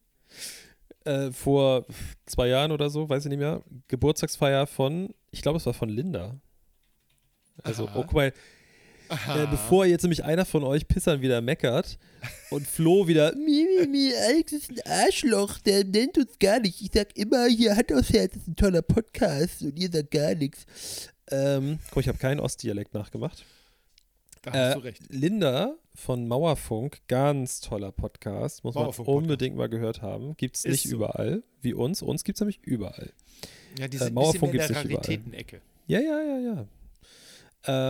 [1.06, 1.86] Äh, vor
[2.26, 3.64] zwei Jahren oder so, weiß ich nicht mehr.
[3.88, 6.40] Geburtstagsfeier von, ich glaube, es war von Linda.
[7.64, 8.00] Also, Aha.
[8.00, 8.34] oh, guck mal.
[9.10, 11.98] Äh, bevor jetzt nämlich einer von euch Pissern wieder meckert
[12.52, 16.80] und Flo wieder, mi, mi, mi, Alex ist ein Arschloch, der nennt uns gar nicht.
[16.80, 20.36] Ich sag immer, hier Hand aufs Herz, ist ein toller Podcast und ihr sagt gar
[20.36, 21.10] nichts.
[21.32, 23.46] Ähm, guck, ich habe keinen Ostdialekt nachgemacht.
[24.42, 25.02] Da Äh, hast du recht.
[25.10, 30.36] Linda von Mauerfunk, ganz toller Podcast, muss man unbedingt mal gehört haben.
[30.38, 30.96] Gibt es nicht so.
[30.96, 32.02] überall, wie uns.
[32.02, 33.12] Uns gibt es nämlich überall.
[33.78, 35.62] Ja, die äh, sind bisschen Mauerfunk der gibt's nicht überall.
[35.88, 36.68] Ja, ja, ja, ja.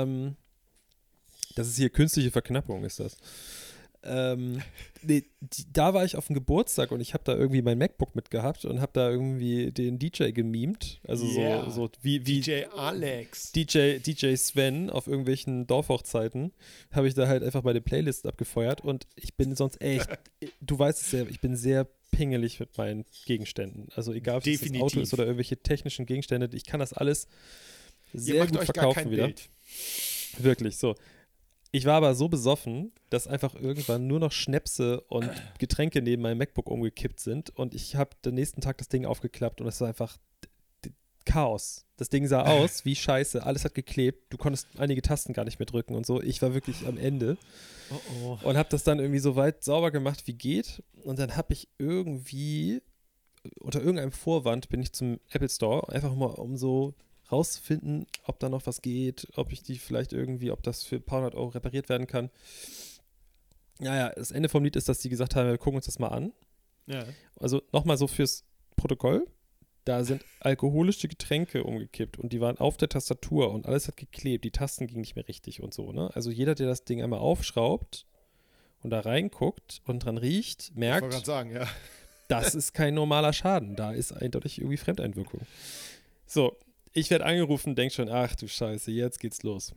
[0.01, 0.35] Ähm,
[1.55, 3.17] das ist hier künstliche Verknappung, ist das.
[4.03, 4.61] Ähm,
[5.01, 8.15] nee, die, da war ich auf dem Geburtstag und ich habe da irgendwie mein MacBook
[8.15, 11.01] mitgehabt und habe da irgendwie den DJ gemimt.
[11.07, 11.65] Also Yeah.
[11.65, 13.51] so, so wie, wie DJ Alex.
[13.51, 16.53] DJ, DJ Sven auf irgendwelchen Dorfhochzeiten
[16.91, 20.09] habe ich da halt einfach meine Playlist abgefeuert und ich bin sonst echt,
[20.61, 23.89] du weißt es ja, ich bin sehr pingelig mit meinen Gegenständen.
[23.95, 24.83] Also egal, ob es das Definitiv.
[24.83, 27.27] Auto ist oder irgendwelche technischen Gegenstände, ich kann das alles
[28.13, 29.25] sehr gut verkaufen wieder.
[29.25, 29.49] Bild.
[30.37, 30.95] Wirklich, so.
[31.71, 35.29] Ich war aber so besoffen, dass einfach irgendwann nur noch Schnäpse und
[35.59, 39.61] Getränke neben meinem MacBook umgekippt sind und ich habe den nächsten Tag das Ding aufgeklappt
[39.61, 40.17] und es war einfach
[41.25, 41.85] Chaos.
[41.97, 45.59] Das Ding sah aus wie Scheiße, alles hat geklebt, du konntest einige Tasten gar nicht
[45.59, 46.21] mehr drücken und so.
[46.21, 47.37] Ich war wirklich am Ende
[47.91, 48.47] Oh oh.
[48.47, 51.69] und habe das dann irgendwie so weit sauber gemacht wie geht und dann habe ich
[51.77, 52.81] irgendwie
[53.59, 56.93] unter irgendeinem Vorwand bin ich zum Apple Store einfach mal um so
[57.31, 61.03] rauszufinden, ob da noch was geht, ob ich die vielleicht irgendwie, ob das für ein
[61.03, 62.29] paar hundert Euro repariert werden kann.
[63.79, 66.09] Naja, das Ende vom Lied ist, dass die gesagt haben, wir gucken uns das mal
[66.09, 66.33] an.
[66.85, 67.05] Ja.
[67.39, 68.43] Also nochmal so fürs
[68.75, 69.25] Protokoll.
[69.85, 74.43] Da sind alkoholische Getränke umgekippt und die waren auf der Tastatur und alles hat geklebt.
[74.43, 75.91] Die Tasten gingen nicht mehr richtig und so.
[75.91, 76.09] Ne?
[76.13, 78.05] Also jeder, der das Ding einmal aufschraubt
[78.81, 81.67] und da reinguckt und dran riecht, merkt, sagen, ja.
[82.27, 83.75] das ist kein normaler Schaden.
[83.75, 85.41] Da ist eindeutig irgendwie Fremdeinwirkung.
[86.27, 86.55] So,
[86.93, 89.73] ich werde angerufen, denk schon, ach du Scheiße, jetzt geht's los.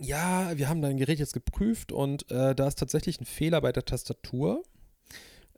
[0.00, 3.72] Ja, wir haben dein Gerät jetzt geprüft und äh, da ist tatsächlich ein Fehler bei
[3.72, 4.62] der Tastatur.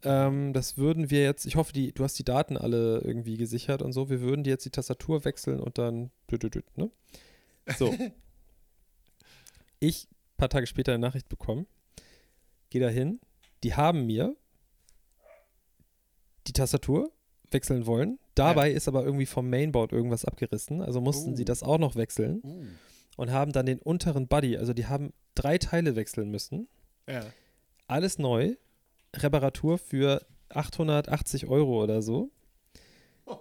[0.02, 3.82] Ähm, das würden wir jetzt, ich hoffe, die, du hast die Daten alle irgendwie gesichert
[3.82, 4.08] und so.
[4.08, 6.10] Wir würden dir jetzt die Tastatur wechseln und dann.
[6.76, 6.90] Ne?
[7.78, 7.94] So.
[9.80, 11.66] ich, ein paar Tage später, eine Nachricht bekommen.
[12.70, 13.20] Gehe da hin.
[13.62, 14.36] Die haben mir
[16.46, 17.12] die Tastatur
[17.52, 18.18] wechseln wollen.
[18.34, 20.82] Dabei ist aber irgendwie vom Mainboard irgendwas abgerissen.
[20.82, 21.36] Also mussten Oh.
[21.36, 22.64] sie das auch noch wechseln Uh.
[23.16, 26.68] und haben dann den unteren Buddy, also die haben drei Teile wechseln müssen.
[27.08, 27.24] Ja.
[27.86, 28.56] Alles neu.
[29.16, 32.30] Reparatur für 880 Euro oder so.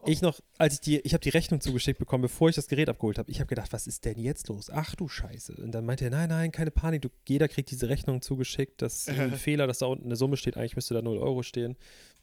[0.06, 2.90] Ich noch, als ich die, ich habe die Rechnung zugeschickt bekommen, bevor ich das Gerät
[2.90, 3.30] abgeholt habe.
[3.32, 4.70] Ich habe gedacht, was ist denn jetzt los?
[4.70, 5.56] Ach du Scheiße.
[5.56, 7.02] Und dann meinte er, nein, nein, keine Panik.
[7.02, 8.82] Du, jeder kriegt diese Rechnung zugeschickt.
[8.82, 10.58] Das ist ein Fehler, dass da unten eine Summe steht.
[10.58, 11.76] Eigentlich müsste da 0 Euro stehen.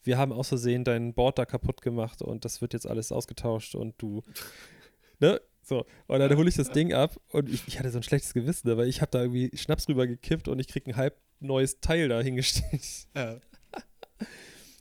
[0.02, 3.74] Wir haben aus Versehen dein Board da kaputt gemacht und das wird jetzt alles ausgetauscht
[3.74, 4.22] und du,
[5.18, 5.40] ne?
[5.62, 8.32] So, und dann hole ich das Ding ab und ich, ich hatte so ein schlechtes
[8.34, 11.80] Gewissen, aber ich habe da irgendwie Schnaps rüber gekippt und ich krieg ein halb neues
[11.80, 12.82] Teil da hingestellt.
[13.14, 13.40] Ja.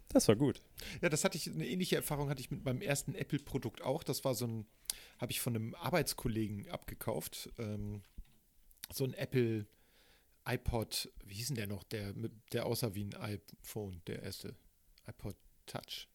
[0.10, 0.62] Das war gut.
[1.02, 4.04] Ja, das hatte ich, eine ähnliche Erfahrung hatte ich mit meinem ersten Apple-Produkt auch.
[4.04, 4.66] Das war so ein,
[5.20, 7.50] habe ich von einem Arbeitskollegen abgekauft.
[7.58, 8.02] Ähm,
[8.92, 9.66] so ein Apple
[10.46, 12.14] iPod, wie hieß denn der noch, der,
[12.52, 14.56] der aussah wie ein iPhone, der erste
[15.08, 15.36] iPod
[15.66, 16.08] Touch.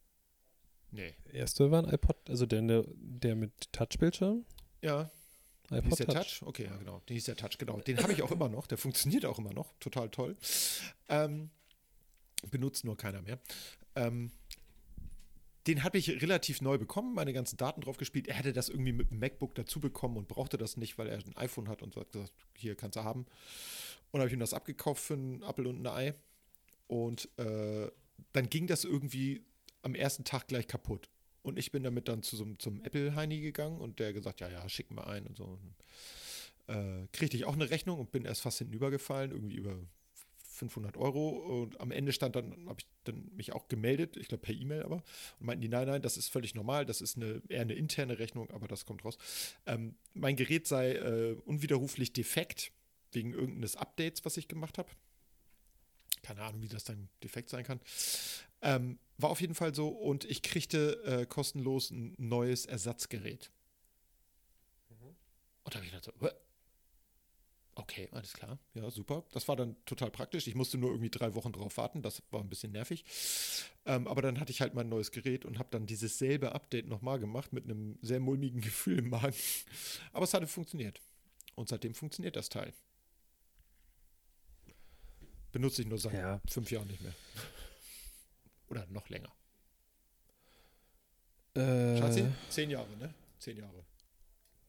[0.92, 1.14] Nee.
[1.26, 4.44] Der erste war ein iPod, also der, der, mit Touchbildschirm.
[4.82, 5.10] Ja,
[5.70, 6.42] iPod hieß der Touch?
[6.42, 7.00] Okay, ja, genau.
[7.08, 7.80] Den hieß der Touch, genau.
[7.80, 8.66] Den habe ich auch immer noch.
[8.66, 9.72] Der funktioniert auch immer noch.
[9.78, 10.36] Total toll.
[11.08, 11.50] Ähm,
[12.50, 13.38] benutzt nur keiner mehr.
[13.94, 14.32] Ähm,
[15.66, 18.28] den habe ich relativ neu bekommen, meine ganzen Daten drauf gespielt.
[18.28, 21.18] Er hätte das irgendwie mit dem MacBook dazu bekommen und brauchte das nicht, weil er
[21.18, 23.26] ein iPhone hat und so hat gesagt, hier kannst du haben.
[24.10, 26.14] Und habe ich ihm das abgekauft für einen Apfel und ein Ei.
[26.88, 27.90] Und äh,
[28.32, 29.42] dann ging das irgendwie
[29.82, 31.08] am ersten Tag gleich kaputt.
[31.42, 34.68] Und ich bin damit dann zu, so- zum Apple-Heini gegangen und der gesagt, ja, ja,
[34.68, 35.44] schick mal ein und so.
[35.44, 35.74] Und,
[36.74, 39.76] äh, kriegte ich auch eine Rechnung und bin erst fast hinübergefallen, irgendwie über
[40.60, 41.28] 500 Euro.
[41.62, 44.82] Und am Ende stand dann, habe ich dann mich auch gemeldet, ich glaube per E-Mail
[44.82, 45.02] aber,
[45.38, 48.18] und meinten die, nein, nein, das ist völlig normal, das ist eine, eher eine interne
[48.18, 49.18] Rechnung, aber das kommt raus.
[49.66, 52.72] Ähm, mein Gerät sei äh, unwiderruflich defekt
[53.12, 54.88] wegen irgendeines Updates, was ich gemacht habe.
[56.22, 57.80] Keine Ahnung, wie das dann defekt sein kann.
[58.62, 63.50] Ähm, war auf jeden Fall so und ich kriegte äh, kostenlos ein neues Ersatzgerät.
[65.64, 66.30] Und da habe ich gedacht, so, "Hä?
[67.80, 69.24] Okay, alles klar, ja, super.
[69.32, 70.46] Das war dann total praktisch.
[70.46, 73.04] Ich musste nur irgendwie drei Wochen drauf warten, das war ein bisschen nervig.
[73.86, 76.86] Ähm, aber dann hatte ich halt mein neues Gerät und habe dann dieses selbe Update
[76.86, 79.34] nochmal gemacht mit einem sehr mulmigen Gefühl im Magen.
[80.12, 81.00] Aber es hatte funktioniert.
[81.56, 82.72] Und seitdem funktioniert das Teil.
[85.52, 86.40] Benutze ich nur seit Ja.
[86.48, 87.14] fünf Jahren nicht mehr.
[88.68, 89.32] Oder noch länger.
[91.54, 92.24] Äh, Schatzi?
[92.48, 93.12] Zehn Jahre, ne?
[93.38, 93.84] Zehn Jahre.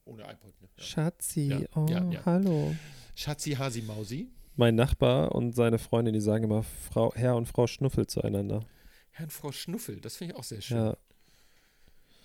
[0.04, 0.68] Ohne iPod, ne?
[0.76, 0.82] Ja.
[0.82, 2.24] Schatzi, Ja, oh, ja, ja.
[2.24, 2.74] hallo.
[3.14, 4.28] Schatzi, Hasi, Mausi.
[4.56, 8.64] Mein Nachbar und seine Freundin, die sagen immer Frau, Herr und Frau Schnuffel zueinander.
[9.10, 10.76] Herrn Frau Schnuffel, das finde ich auch sehr schön.
[10.78, 10.96] Ja,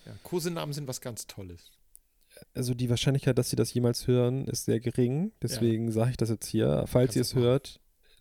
[0.06, 1.72] Ja, Kosenamen sind was ganz Tolles.
[2.54, 5.32] also die Wahrscheinlichkeit, dass sie das jemals hören, ist sehr gering.
[5.42, 6.86] Deswegen sage ich das jetzt hier.
[6.88, 7.80] Falls ihr es hört,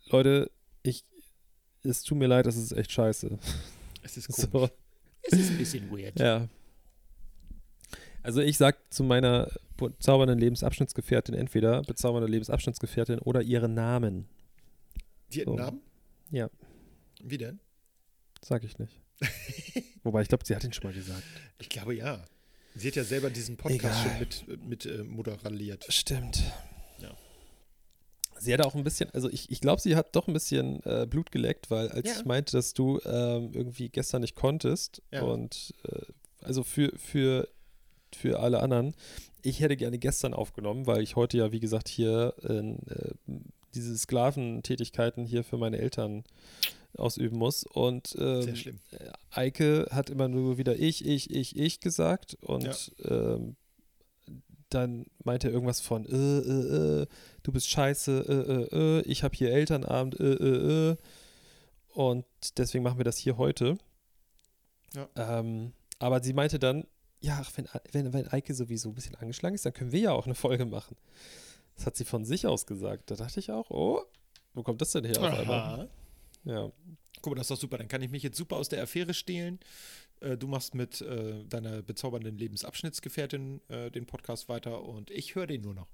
[0.09, 0.51] Leute,
[0.83, 1.03] ich,
[1.83, 3.37] es tut mir leid, das ist echt scheiße.
[4.03, 4.71] Es ist So, komisch.
[5.23, 6.17] Es ist ein bisschen weird.
[6.19, 6.47] ja.
[8.27, 14.27] Also ich sag zu meiner bezaubernden Lebensabschnittsgefährtin entweder bezaubernde Lebensabschnittsgefährtin oder ihren Namen.
[15.31, 15.55] Die So.
[15.55, 15.79] Namen?
[16.29, 16.49] Ja.
[17.23, 17.61] Wie denn?
[18.43, 18.99] Sag ich nicht.
[20.03, 21.23] Wobei ich glaube, sie hat ihn schon mal gesagt.
[21.57, 22.25] Ich glaube ja.
[22.75, 24.17] Sie hat ja selber diesen Podcast Egal.
[24.19, 25.85] schon mit, mit äh, moderaliert.
[25.87, 26.43] Stimmt.
[26.99, 27.15] Ja.
[28.39, 31.07] Sie hat auch ein bisschen, also ich, ich glaube, sie hat doch ein bisschen äh,
[31.09, 32.15] Blut geleckt, weil als Ja.
[32.19, 35.21] ich meinte, dass du ähm, irgendwie gestern nicht konntest Ja.
[35.21, 36.01] und äh,
[36.41, 37.47] also für, für,
[38.17, 38.93] für alle anderen,
[39.41, 43.13] ich hätte gerne gestern aufgenommen, weil ich heute ja, wie gesagt, hier in, äh,
[43.75, 46.23] diese Sklaventätigkeiten hier für meine Eltern
[46.97, 47.63] ausüben muss.
[47.63, 48.79] Und ähm, Sehr schlimm.
[48.91, 53.55] äh, Eike hat immer nur wieder ich, ich, ich, ich gesagt und ähm,
[54.69, 57.07] dann meinte er irgendwas von äh, äh, äh,
[57.43, 60.17] du bist scheiße, äh, äh, äh, ich habe hier Elternabend,
[61.93, 62.25] und
[62.57, 63.77] deswegen machen wir das hier heute.
[64.93, 65.09] Ja.
[65.15, 66.85] Ähm, aber sie meinte dann,
[67.19, 70.11] ja, ach, wenn, wenn, wenn Eike sowieso ein bisschen angeschlagen ist, dann können wir ja
[70.11, 70.95] auch eine Folge machen.
[71.75, 73.11] Das hat sie von sich aus gesagt.
[73.11, 74.01] Da dachte ich auch, oh,
[74.53, 75.89] wo kommt das denn her auf einmal?
[76.43, 76.71] Ja.
[77.21, 77.77] Guck mal, das ist doch super.
[77.77, 79.59] Dann kann ich mich jetzt super aus der Affäre stehlen.
[80.19, 85.47] Äh, du machst mit äh, deiner bezaubernden Lebensabschnittsgefährtin äh, den Podcast weiter und ich höre
[85.47, 85.87] den nur noch.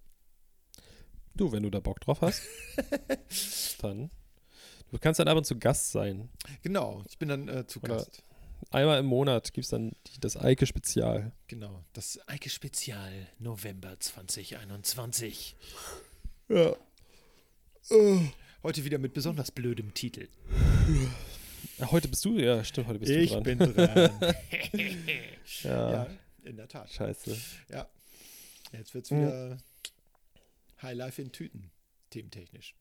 [1.35, 2.41] Du, wenn du da Bock drauf hast,
[3.81, 4.11] dann.
[4.91, 6.29] Du kannst dann ab und zu Gast sein.
[6.61, 8.23] Genau, ich bin dann äh, zu Oder- Gast.
[8.71, 11.31] Einmal im Monat gibt es dann die, das Eike-Spezial.
[11.47, 15.55] Genau, das Eike Spezial November 2021.
[16.49, 16.75] Ja.
[18.63, 20.27] Heute wieder mit besonders blödem Titel.
[21.91, 23.43] Heute bist du, ja, stimmt, heute bist ich du dran.
[23.43, 24.11] bin dran.
[25.63, 26.07] ja, ja,
[26.43, 26.89] in der Tat.
[26.91, 27.37] scheiße.
[27.69, 27.87] Ja.
[28.71, 29.19] Jetzt wird's Hm.
[29.21, 29.57] wieder
[30.81, 31.71] Highlife in Tüten.
[32.09, 32.75] Thementechnisch.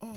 [0.00, 0.14] Namente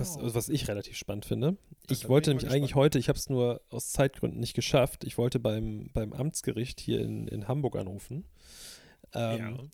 [6.13, 8.25] Amtsgericht hier in, in Hamburg anrufen.
[9.13, 9.69] Ähm,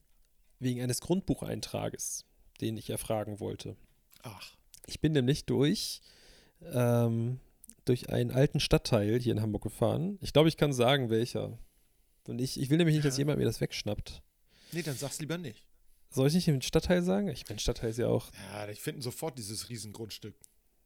[0.59, 2.25] Wegen eines Grundbucheintrages,
[2.59, 3.77] den ich erfragen wollte.
[4.23, 4.55] Ach.
[4.87, 6.01] Ich bin nämlich durch,
[6.73, 7.39] ähm,
[7.85, 10.17] durch einen alten Stadtteil hier in Hamburg gefahren.
[10.21, 11.57] Ich glaube, ich kann sagen, welcher.
[12.27, 13.19] Und ich, ich will nämlich nicht, dass Ja.
[13.21, 14.21] jemand mir das wegschnappt.
[14.71, 15.63] Nee, dann sag's lieber nicht.
[16.09, 17.27] Soll ich nicht den Stadtteil sagen?
[17.29, 18.31] Ich meine, Stadtteil ist ja auch.
[18.51, 20.35] Ja, ich finde sofort dieses Riesengrundstück.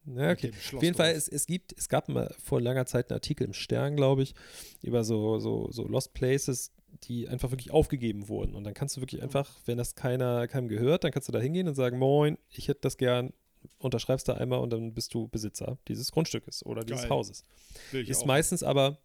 [0.04, 0.52] Mit okay.
[0.74, 3.54] Auf jeden Fall, es, es gibt, es gab mal vor langer Zeit einen Artikel im
[3.54, 4.34] Stern, glaube ich,
[4.82, 6.72] über so, so, so Lost Places,
[7.04, 8.54] die einfach wirklich aufgegeben wurden.
[8.54, 9.24] Und dann kannst du wirklich Oh.
[9.24, 12.68] einfach, wenn das keiner, keinem gehört, dann kannst du da hingehen und sagen, moin, ich
[12.68, 13.32] hätte das gern,
[13.78, 17.10] unterschreibst da einmal und dann bist du Besitzer dieses Grundstückes oder dieses Geil.
[17.10, 17.44] Hauses.
[17.92, 18.26] Ist auch.
[18.26, 18.98] meistens aber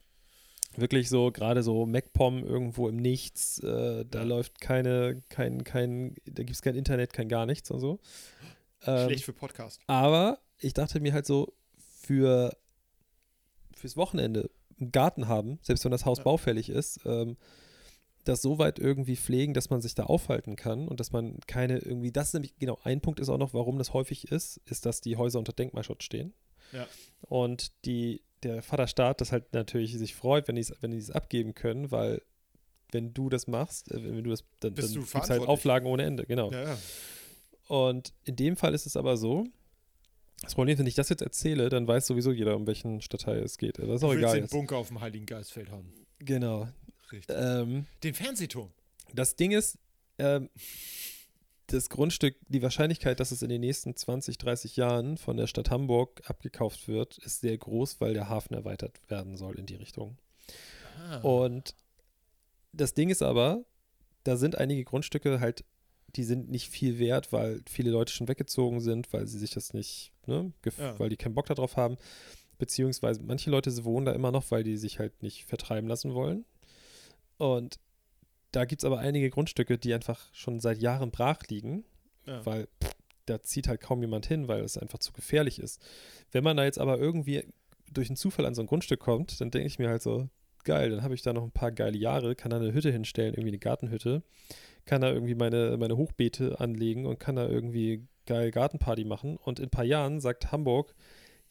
[0.77, 4.23] wirklich so, gerade so MacPom irgendwo im Nichts, äh, da Ja.
[4.23, 7.99] läuft keine, kein, kein, da gibt es kein Internet, kein gar nichts und so.
[8.85, 9.81] Ähm, Schlecht für Podcast.
[9.87, 12.55] aber ich dachte mir halt so, für
[13.75, 16.23] fürs Wochenende einen Garten haben, selbst wenn das Haus Ja.
[16.25, 17.37] baufällig ist, ähm,
[18.25, 21.79] das so weit irgendwie pflegen, dass man sich da aufhalten kann und dass man keine
[21.79, 24.85] irgendwie, das ist nämlich, genau, ein Punkt ist auch noch, warum das häufig ist, ist,
[24.85, 26.33] dass die Häuser unter Denkmalschutz stehen.
[26.73, 26.85] Ja.
[27.21, 31.53] Und die, der Vaterstaat das halt natürlich sich freut, wenn die es wenn es abgeben
[31.53, 32.21] können, weil
[32.91, 35.41] wenn du das machst, äh, wenn du das, dann, Bist dann du gibt's halt.
[35.41, 36.51] Auflagen ohne Ende, genau.
[36.51, 36.77] Ja, ja.
[37.67, 39.45] Und in dem Fall ist es aber so,
[40.41, 43.43] das Problem ist, wenn ich das jetzt erzähle, dann weiß sowieso jeder, um welchen Stadtteil
[43.43, 43.77] es geht.
[43.77, 44.35] Das ist auch du egal.
[44.35, 44.51] den Jetzt.
[44.51, 45.93] Bunker auf dem Heiligen Geistfeld haben.
[46.19, 46.67] Genau.
[47.11, 47.35] Richtig.
[47.37, 48.71] Ähm, den Fernsehturm.
[49.13, 49.77] das Ding ist,
[50.17, 50.49] ähm,
[51.73, 55.69] das Grundstück, die Wahrscheinlichkeit, dass es in den nächsten 20, 30 Jahren von der Stadt
[55.69, 60.17] Hamburg abgekauft wird, ist sehr groß, weil der Hafen erweitert werden soll in die Richtung.
[60.97, 61.17] Ah.
[61.19, 61.75] Und
[62.73, 63.63] das Ding ist aber,
[64.23, 65.63] da sind einige Grundstücke halt,
[66.15, 69.73] die sind nicht viel wert, weil viele Leute schon weggezogen sind, weil sie sich das
[69.73, 70.97] nicht, ne, Ja.
[70.99, 71.97] weil die keinen Bock darauf haben.
[72.57, 76.45] Beziehungsweise manche Leute wohnen da immer noch, weil die sich halt nicht vertreiben lassen wollen.
[77.37, 77.79] Und
[78.51, 81.83] da gibt es aber einige Grundstücke, die einfach schon seit Jahren brach liegen,
[82.25, 82.45] Ja.
[82.45, 82.91] weil pff,
[83.25, 85.79] da zieht halt kaum jemand hin, weil es einfach zu gefährlich ist.
[86.31, 87.43] Wenn man da jetzt aber irgendwie
[87.91, 90.29] durch einen Zufall an so ein Grundstück kommt, dann denke ich mir halt so,
[90.63, 93.33] geil, dann habe ich da noch ein paar geile Jahre, kann da eine Hütte hinstellen,
[93.33, 94.23] irgendwie eine Gartenhütte,
[94.85, 99.37] kann da irgendwie meine, meine Hochbeete anlegen und kann da irgendwie geil Gartenparty machen.
[99.37, 100.95] Und in ein paar Jahren sagt Hamburg,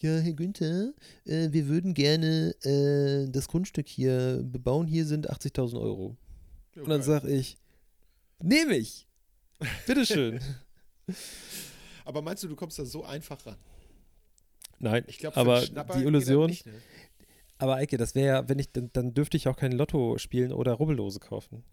[0.00, 0.92] ja, Herr Günther,
[1.24, 4.86] äh, wir würden gerne äh, das Grundstück hier bebauen.
[4.86, 6.16] Hier sind 80.000 Euro.
[6.78, 7.56] Ja, Und dann sage ich,
[8.40, 9.06] nehme ich.
[9.86, 10.40] Bitteschön.
[12.04, 13.56] Aber meinst du, du kommst da so einfach ran?
[14.78, 16.72] Nein, Ich glaube, aber die Illusion, Nicht, ne?
[17.58, 20.52] aber Eike, das wäre ja, wenn ich, dann, dann dürfte ich auch kein Lotto spielen
[20.52, 21.64] oder Rubbellose kaufen.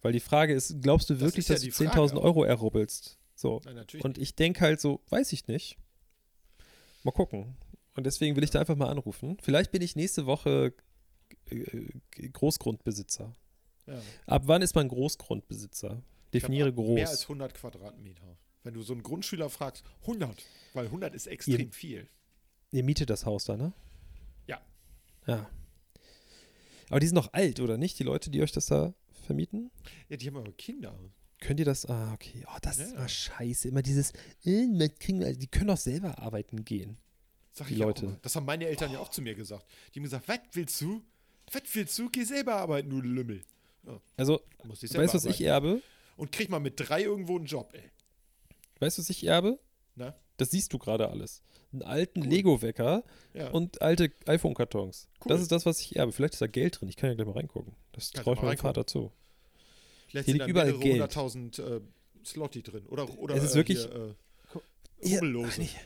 [0.00, 2.22] Weil die Frage ist, glaubst du Das wirklich, ist ja dass du Frage 10.000 auch.
[2.24, 3.18] Euro errubbelst?
[3.34, 3.60] So.
[3.64, 4.04] Nein, natürlich.
[4.04, 5.76] Und ich denke halt so, weiß ich nicht.
[7.02, 7.56] Mal gucken.
[7.96, 9.36] Und deswegen will ich da einfach mal anrufen.
[9.42, 10.72] Vielleicht bin ich nächste Woche
[11.50, 13.34] äh, Großgrundbesitzer.
[13.86, 14.00] Ja.
[14.26, 16.02] Ab wann ist man Großgrundbesitzer?
[16.32, 16.94] Definiere groß.
[16.94, 18.36] Mehr als 100 Quadratmeter.
[18.64, 20.42] Wenn du so einen Grundschüler fragst, 100,
[20.72, 22.08] weil 100 ist extrem Ihr- viel.
[22.70, 23.72] Ihr mietet das Haus da, ne?
[24.46, 24.60] Ja.
[25.26, 25.50] Ja.
[26.88, 27.98] Aber die sind noch alt, oder nicht?
[27.98, 28.94] Die Leute, die euch das da
[29.26, 29.70] vermieten?
[30.08, 30.98] Ja, die haben aber Kinder.
[31.40, 31.84] Könnt ihr das?
[31.86, 32.44] Ah, okay.
[32.46, 32.84] Oh, das Ja.
[32.84, 33.68] ist immer scheiße.
[33.68, 34.12] Immer dieses,
[34.44, 36.98] äh, kriegen, also die können doch selber arbeiten gehen.
[37.52, 38.18] Sag Die Leute.
[38.22, 39.66] Das haben meine Eltern ja auch zu mir gesagt.
[39.94, 41.02] Die haben gesagt, was willst du?
[41.52, 42.08] Was willst du?
[42.10, 43.42] Geh selber arbeiten, du Lümmel.
[44.16, 45.82] Also, Muss ich selber weißt du, was ich erbe?
[46.16, 47.90] Und krieg mal mit drei irgendwo einen Job, ey.
[48.80, 49.58] Weißt du, was ich erbe?
[49.96, 50.14] Na?
[50.36, 51.42] Das siehst du gerade alles.
[51.72, 52.28] Einen alten Cool.
[52.28, 53.02] Lego-Wecker
[53.34, 53.50] Ja.
[53.50, 55.08] und alte iPhone-Kartons.
[55.24, 55.28] Cool.
[55.28, 56.12] Das ist das, was ich erbe.
[56.12, 56.88] Vielleicht ist da Geld drin.
[56.88, 57.74] Ich kann ja gleich mal reingucken.
[57.92, 59.10] Das traue ich meinem Vater zu.
[60.08, 60.92] Vielleicht hier sind liegt da überall Geld.
[60.94, 61.80] hunderttausend äh,
[62.24, 62.86] Slotti drin.
[62.86, 65.22] Oder, oder Es ist äh, wirklich- Hier, äh, Hier,
[65.58, 65.76] nicht.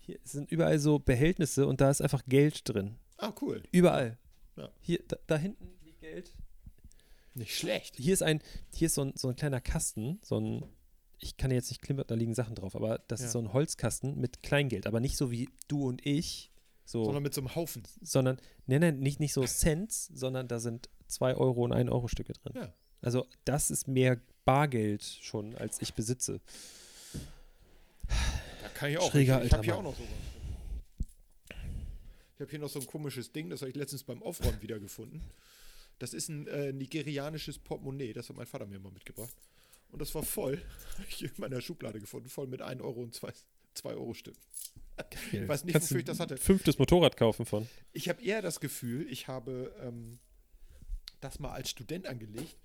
[0.00, 2.96] hier sind überall so Behältnisse und da ist einfach Geld drin.
[3.18, 3.62] ah, cool.
[3.72, 4.18] Überall.
[4.56, 4.70] Ja.
[4.80, 6.32] Hier, da, da hinten liegt Geld.
[7.34, 7.96] Nicht schlecht.
[7.96, 8.40] Hier ist ein,
[8.74, 10.64] hier ist so ein, so ein kleiner Kasten, so ein,
[11.18, 13.26] ich kann jetzt nicht klimpern, da liegen Sachen drauf, aber das Ja.
[13.26, 16.50] ist so ein Holzkasten mit Kleingeld, aber nicht so wie du und ich,
[16.84, 17.84] so, Sondern mit so einem Haufen.
[18.02, 22.08] sondern, nein, nein, nicht, nicht so Cents, sondern da sind 2 Euro und 1 Euro
[22.08, 22.52] Stücke drin.
[22.56, 22.72] Ja.
[23.00, 26.40] Also das ist mehr Bargeld schon, als ich besitze.
[28.08, 29.10] Da kann ich auch.
[29.12, 30.08] Schräger ich ich habe hier auch noch sowas.
[32.34, 35.20] Ich habe hier noch so ein komisches Ding, das habe ich letztens beim Aufräumen wiedergefunden.
[36.00, 39.34] Das ist ein äh, nigerianisches Portemonnaie, das hat mein Vater mir mal mitgebracht.
[39.92, 40.56] Und das war voll,
[40.98, 43.32] habe ich in meiner Schublade gefunden, voll mit 1 Euro und 2,
[43.74, 44.36] 2 Euro Stück.
[45.30, 46.36] Ich weiß nicht, Kannst wofür ich das hatte.
[46.38, 47.68] Fünftes Motorrad kaufen von.
[47.92, 50.18] Ich habe eher das Gefühl, ich habe ähm,
[51.20, 52.56] das mal als Student angelegt,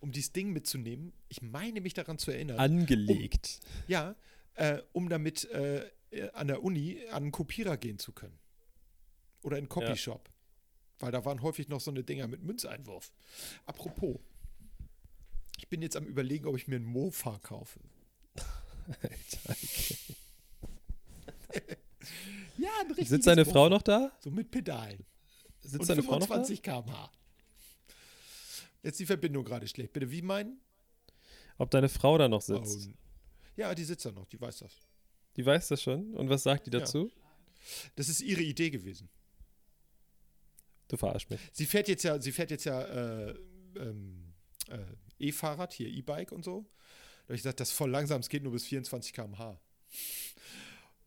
[0.00, 1.12] um dieses Ding mitzunehmen.
[1.28, 2.58] Ich meine mich daran zu erinnern.
[2.58, 3.60] Angelegt.
[3.86, 4.16] Ja,
[4.54, 8.38] äh, um damit äh, äh, an der Uni an einen Kopierer gehen zu können.
[9.42, 10.28] Oder in einen Copyshop.
[10.98, 13.12] Weil da waren häufig noch so eine Dinger mit Münzeinwurf.
[13.66, 14.18] Apropos,
[15.58, 17.80] ich bin jetzt am überlegen, ob ich mir einen Mofa kaufe.
[19.02, 19.96] Alter, okay.
[22.58, 23.68] Ja, ein richtiges Sitzt deine Frau Mofa.
[23.70, 24.12] noch da?
[24.20, 25.04] So mit Pedalen.
[25.60, 26.34] Sitzt Und deine Frau noch da?
[26.34, 27.10] 25 km/h.
[28.82, 29.92] Jetzt die Verbindung gerade schlecht.
[29.92, 30.60] Bitte, wie meinen?
[31.58, 32.88] Ob deine Frau da noch sitzt?
[32.88, 32.92] Oh,
[33.56, 34.72] ja, die sitzt da noch, die weiß das.
[35.36, 36.14] Die weiß das schon.
[36.14, 36.80] Und was sagt die Ja.
[36.80, 37.10] dazu?
[37.94, 39.08] Das ist ihre Idee gewesen.
[40.92, 41.40] Du verarsch mich.
[41.54, 43.34] Sie fährt jetzt ja, sie fährt jetzt ja äh,
[43.76, 44.34] ähm,
[44.68, 44.76] äh,
[45.26, 46.66] E-Fahrrad, hier E-Bike und so.
[47.22, 49.58] Da habe ich gesagt, das ist voll langsam, es geht nur bis 24 km/h.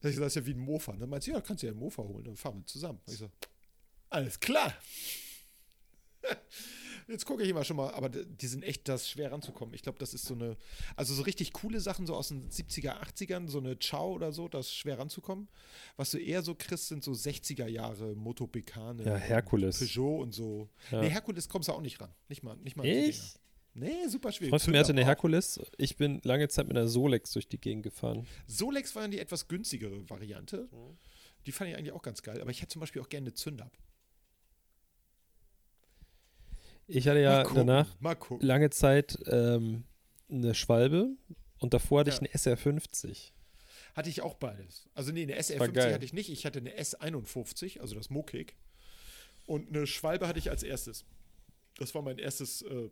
[0.02, 0.94] Da ich gesagt, das ist ja wie ein Mofa.
[0.94, 3.00] Dann meint sie, ja, kannst du ja einen Mofa holen, dann fahren wir zusammen.
[3.06, 3.30] Da ich so,
[4.10, 4.74] alles klar.
[7.08, 9.76] Jetzt gucke ich immer schon mal, aber die sind echt das schwer ranzukommen.
[9.76, 10.58] Ich glaube, das ist so eine,
[10.96, 14.48] also so richtig coole Sachen, so aus den 70er, 80ern, so eine Ciao oder so,
[14.48, 15.48] das ist schwer ranzukommen.
[15.98, 19.04] Was du eher so kriegst, sind so 60er Jahre Moto Becane.
[19.04, 19.80] Ja, Herkules.
[19.80, 20.70] Peugeot und so.
[20.92, 21.02] Ja.
[21.02, 22.12] Nee, Herkules kommst du auch nicht ran.
[22.28, 23.36] Nicht mal, nicht mal Ich?
[23.76, 24.52] Nee, super schwierig.
[24.52, 25.04] Freund von mir hatte eine.
[25.04, 25.60] Herkules.
[25.78, 28.26] Ich bin lange Zeit mit einer Solex durch die Gegend gefahren.
[28.48, 30.70] Solex war ja die etwas günstigere Variante.
[31.46, 32.42] Die fand ich eigentlich auch ganz geil.
[32.42, 33.70] Aber ich hätte zum Beispiel auch gerne eine Zünder.
[36.88, 37.88] Ich hatte ja gucken, danach
[38.42, 39.84] lange Zeit ähm,
[40.30, 41.10] eine Schwalbe
[41.60, 42.22] und davor hatte ich Ja.
[42.22, 43.32] eine SR50.
[43.96, 44.88] Hatte ich auch beides.
[44.94, 45.94] Also nee, eine war SR50 geil.
[45.94, 46.30] hatte ich nicht.
[46.30, 48.56] Ich hatte eine S51, also das Mokik.
[49.46, 51.06] Und eine Schwalbe hatte ich als erstes.
[51.78, 52.90] Das war mein erstes äh,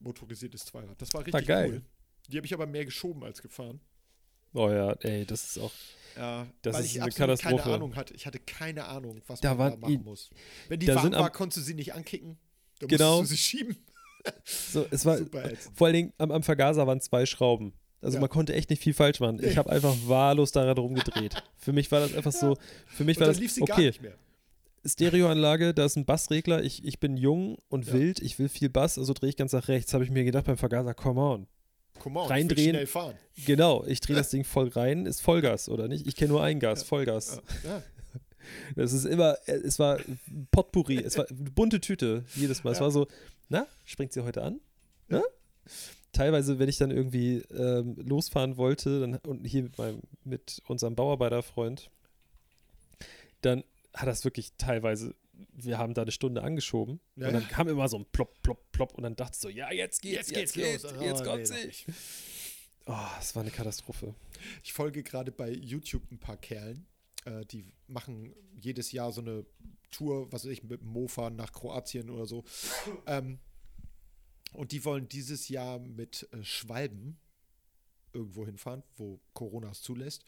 [0.00, 1.00] motorisiertes Zweirad.
[1.00, 1.70] Das war richtig geil.
[1.70, 1.82] cool.
[2.28, 3.80] Die habe ich aber mehr geschoben als gefahren.
[4.52, 5.72] Oh ja, ey, das ist auch.
[6.16, 7.56] Ja, Das weil ist ich eine Katastrophe.
[7.62, 8.14] keine Ahnung hatte.
[8.14, 10.30] Ich hatte keine Ahnung, was Da man da machen muss.
[10.68, 12.36] Wenn die warm war, konntest du sie nicht ankicken.
[12.80, 13.20] Da Genau.
[13.20, 13.76] musstest du sie schieben.
[14.44, 17.72] So, es war, Super vor allen Dingen am, am Vergaser waren zwei Schrauben.
[18.02, 18.20] Also Ja.
[18.20, 19.42] man konnte echt nicht viel falsch machen.
[19.42, 21.42] Ich habe einfach wahllos daran rumgedreht.
[21.56, 22.56] Für mich war das einfach so,
[22.86, 24.14] für mich Und war das, lief sie gar okay, nicht mehr.
[24.84, 27.92] Stereoanlage, da ist ein Bassregler, ich, ich bin jung und Ja.
[27.92, 29.92] wild, ich will viel Bass, also drehe ich ganz nach rechts.
[29.92, 31.46] Habe ich mir gedacht beim Vergaser, come on.
[31.98, 32.68] Come on, Reindrehen.
[32.68, 33.14] ich schnell fahren.
[33.44, 36.06] Genau, ich drehe das Ding voll rein, ist Vollgas, oder nicht?
[36.06, 37.42] Ich kenne nur ein Gas, Vollgas.
[37.62, 37.82] Ja.
[38.76, 39.98] Das ist immer, äh, es war
[40.50, 42.72] Potpourri, es war eine bunte Tüte jedes Mal.
[42.72, 42.84] Es Ja.
[42.84, 43.06] war so,
[43.48, 44.60] na, springt sie heute an?
[45.08, 45.22] Na?
[46.12, 50.94] Teilweise, wenn ich dann irgendwie ähm, losfahren wollte, dann, und hier mit, meinem, mit unserem
[50.96, 51.90] Bauarbeiterfreund,
[53.42, 53.64] dann
[53.94, 55.14] hat das wirklich teilweise,
[55.52, 57.48] wir haben da eine Stunde angeschoben Ja, und dann ja.
[57.48, 60.30] kam immer so ein Plopp, Plopp, Plopp und dann dachte ich so, ja, jetzt geht's,
[60.30, 60.92] Jetzt jetzt, geht's los.
[61.00, 61.54] jetzt Oh, kommt nee, sie.
[61.54, 61.86] noch nicht.
[62.86, 64.14] Oh, es war eine Katastrophe.
[64.64, 66.86] Ich folge gerade bei YouTube ein paar Kerlen,
[67.24, 69.46] äh, die machen jedes Jahr so eine
[69.90, 72.44] Tour, was weiß ich, mit dem Mofa nach Kroatien oder so.
[73.06, 73.38] Ähm,
[74.52, 77.18] und die wollen dieses Jahr mit äh, Schwalben
[78.12, 80.24] irgendwo hinfahren, wo Corona es zulässt.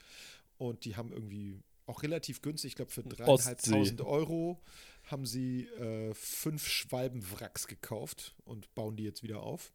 [0.59, 4.63] Und die haben irgendwie auch relativ günstig, ich glaube für dreieinhalbtausend Euro
[5.05, 9.73] haben sie äh, fünf Schwalbenwracks gekauft und bauen die jetzt wieder auf.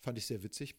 [0.00, 0.74] Fand ich sehr witzig.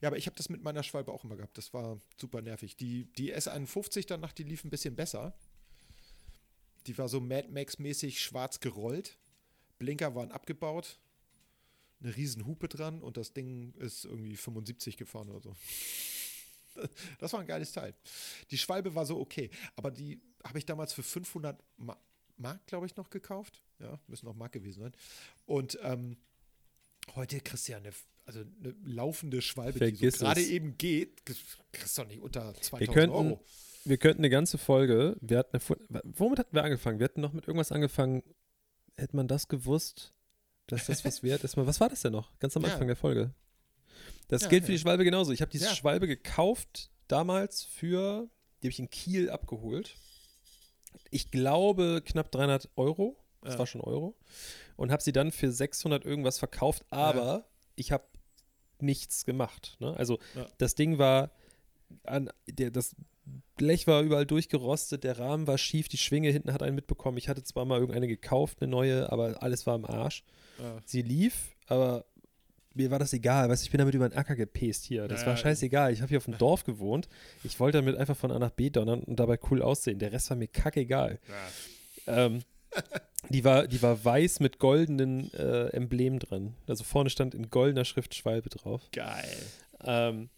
[0.00, 1.56] Ja, aber ich habe das mit meiner Schwalbe auch immer gehabt.
[1.58, 2.76] Das war super nervig.
[2.76, 5.34] Die, die S51 danach, die lief ein bisschen besser.
[6.86, 9.18] Die war so Mad Max-mäßig schwarz gerollt.
[9.78, 10.98] Blinker waren abgebaut.
[12.00, 15.54] Eine riesen Hupe dran und das Ding ist irgendwie 75 gefahren oder so.
[17.18, 17.94] Das war ein geiles Teil.
[18.50, 21.98] Die Schwalbe war so okay, aber die habe ich damals für 500 Ma
[22.38, 23.62] Mark, glaube ich, noch gekauft.
[23.78, 24.92] Ja, müssen auch Mark gewesen sein.
[25.46, 26.16] Und ähm,
[27.14, 27.92] heute kriegst du ja eine,
[28.24, 32.54] also eine laufende Schwalbe, die Vergiss so gerade eben geht, kriegst du doch nicht unter
[32.54, 33.40] 2000 Wir könnten, Euro.
[33.84, 36.98] wir könnten eine ganze Folge, wir hatten eine, womit hatten wir angefangen?
[37.00, 38.22] Wir hatten noch mit irgendwas angefangen,
[38.96, 40.12] hätte man das gewusst,
[40.68, 41.56] dass das was wert ist.
[41.56, 42.38] Was war das denn noch?
[42.38, 42.72] Ganz am Ja.
[42.72, 43.34] Anfang der Folge.
[44.28, 44.76] Das Ja, gilt für ja.
[44.76, 45.32] die Schwalbe genauso.
[45.32, 45.74] Ich habe diese Ja.
[45.74, 48.28] Schwalbe gekauft damals für,
[48.62, 49.96] die habe ich in Kiel abgeholt.
[51.10, 53.18] Ich glaube knapp 300 Euro.
[53.42, 53.58] Das Ja.
[53.58, 54.16] war schon Euro.
[54.76, 58.04] Und habe sie dann für 600 irgendwas verkauft, aber ich habe
[58.82, 59.76] nichts gemacht.
[59.80, 59.94] Ne?
[59.96, 60.46] Also Ja.
[60.58, 61.30] das Ding war,
[62.04, 62.94] an, der, das
[63.56, 67.18] Blech war überall durchgerostet, der Rahmen war schief, die Schwinge hinten hat einen mitbekommen.
[67.18, 70.24] Ich hatte zwar mal irgendeine gekauft, eine neue, aber alles war im Arsch.
[70.58, 70.78] Ja.
[70.84, 72.04] Sie lief, aber
[72.74, 73.48] mir war das egal.
[73.48, 75.06] Weißt du, ich bin damit über den Acker gepest hier.
[75.06, 75.92] Das Ja, war scheißegal.
[75.92, 77.08] Ich habe hier auf dem Dorf gewohnt.
[77.44, 79.98] Ich wollte damit einfach von A nach B donnern und dabei cool aussehen.
[79.98, 81.20] Der Rest war mir kackegal.
[82.06, 82.42] Ähm,
[83.30, 86.54] die, war, die war weiß mit goldenen äh, Emblemen dran.
[86.66, 88.82] Also vorne stand in goldener Schrift Schwalbe drauf.
[88.92, 89.36] Geil.
[89.84, 90.28] Ähm,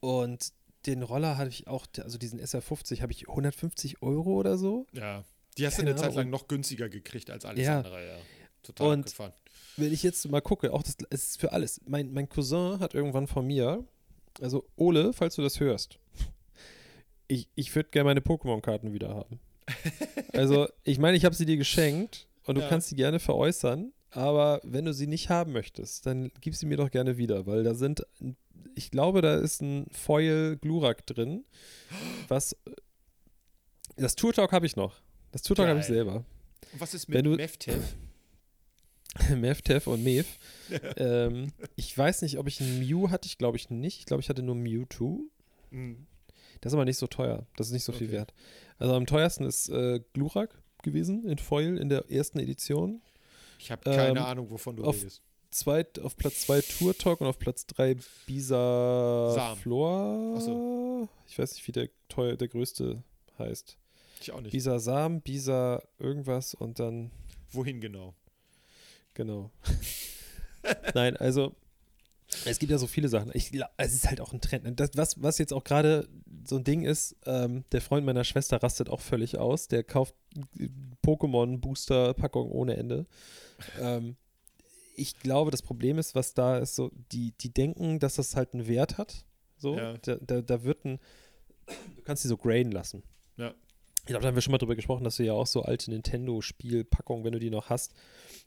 [0.00, 0.52] und
[0.86, 4.86] den Roller hatte ich auch, also diesen SR50 habe ich 150 Euro oder so.
[4.92, 5.24] Ja.
[5.56, 7.78] Die hast du eine Zeit lang noch günstiger gekriegt als alles Ja.
[7.78, 8.16] andere, ja.
[8.62, 9.32] Total Und- abgefahren.
[9.76, 11.80] Wenn ich jetzt mal gucke, auch das es ist für alles.
[11.86, 13.84] Mein, mein Cousin hat irgendwann von mir,
[14.40, 15.98] also Ole, falls du das hörst,
[17.26, 19.40] ich, ich würde gerne meine Pokémon-Karten wieder haben.
[20.32, 22.68] Also, ich meine, ich habe sie dir geschenkt und du Ja.
[22.68, 26.76] kannst sie gerne veräußern, aber wenn du sie nicht haben möchtest, dann gib sie mir
[26.76, 28.04] doch gerne wieder, weil da sind,
[28.74, 31.44] ich glaube, da ist ein Foil Glurak drin,
[32.28, 32.56] was,
[33.96, 35.00] das Tour-Talk habe ich noch.
[35.32, 36.24] Das Tour-Talk habe ich selber.
[36.72, 37.82] Und was ist mit Meftev?
[39.36, 40.26] Mevtev und Mev.
[40.96, 44.00] ähm, ich weiß nicht, ob ich einen Mew hatte, ich glaube ich nicht.
[44.00, 45.22] Ich glaube, ich hatte nur Mewtwo.
[45.70, 46.06] Mhm.
[46.64, 47.46] Das ist aber nicht so teuer.
[47.56, 48.16] Das ist nicht so viel Okay.
[48.16, 48.32] wert.
[48.78, 53.02] Also am teuersten ist äh, Glurak gewesen in Foil in der ersten Edition.
[53.58, 55.20] Ich habe keine Ähm, Ahnung, wovon du auf- redest.
[55.50, 57.96] Zweit, auf Platz 2 Tour Talk und auf Platz 3
[58.26, 59.54] Bisa.
[59.60, 60.40] Flor.
[60.40, 61.08] So.
[61.28, 63.02] Ich weiß nicht, wie der, teuer, der größte
[63.38, 63.76] heißt.
[64.22, 64.50] Ich auch nicht.
[64.52, 67.10] Bisa Sam, Bisa irgendwas und dann
[67.52, 68.14] Wohin genau?
[69.12, 69.50] Genau.
[70.94, 71.54] Nein, also
[72.44, 73.30] es gibt ja so viele Sachen.
[73.34, 74.78] Ich, es ist halt auch ein Trend.
[74.80, 76.08] Das, was, was jetzt auch gerade
[76.46, 79.68] so ein Ding ist, ähm, der Freund meiner Schwester rastet auch völlig aus.
[79.68, 80.14] Der kauft
[80.58, 80.68] äh,
[81.04, 83.06] Pokémon-Booster-Packung ohne Ende.
[83.80, 84.16] Ähm,
[84.96, 88.54] ich glaube, das Problem ist, was da ist, so, die, die denken, dass das halt
[88.54, 89.24] einen Wert hat.
[89.56, 89.94] So, Ja.
[89.98, 90.98] da, da, da wird ein,
[91.96, 93.02] du kannst die so graden lassen.
[93.36, 93.54] Ja.
[94.00, 95.90] Ich glaube, da haben wir schon mal drüber gesprochen, dass du ja auch so alte
[95.90, 97.94] Nintendo-Spielpackungen, wenn du die noch hast,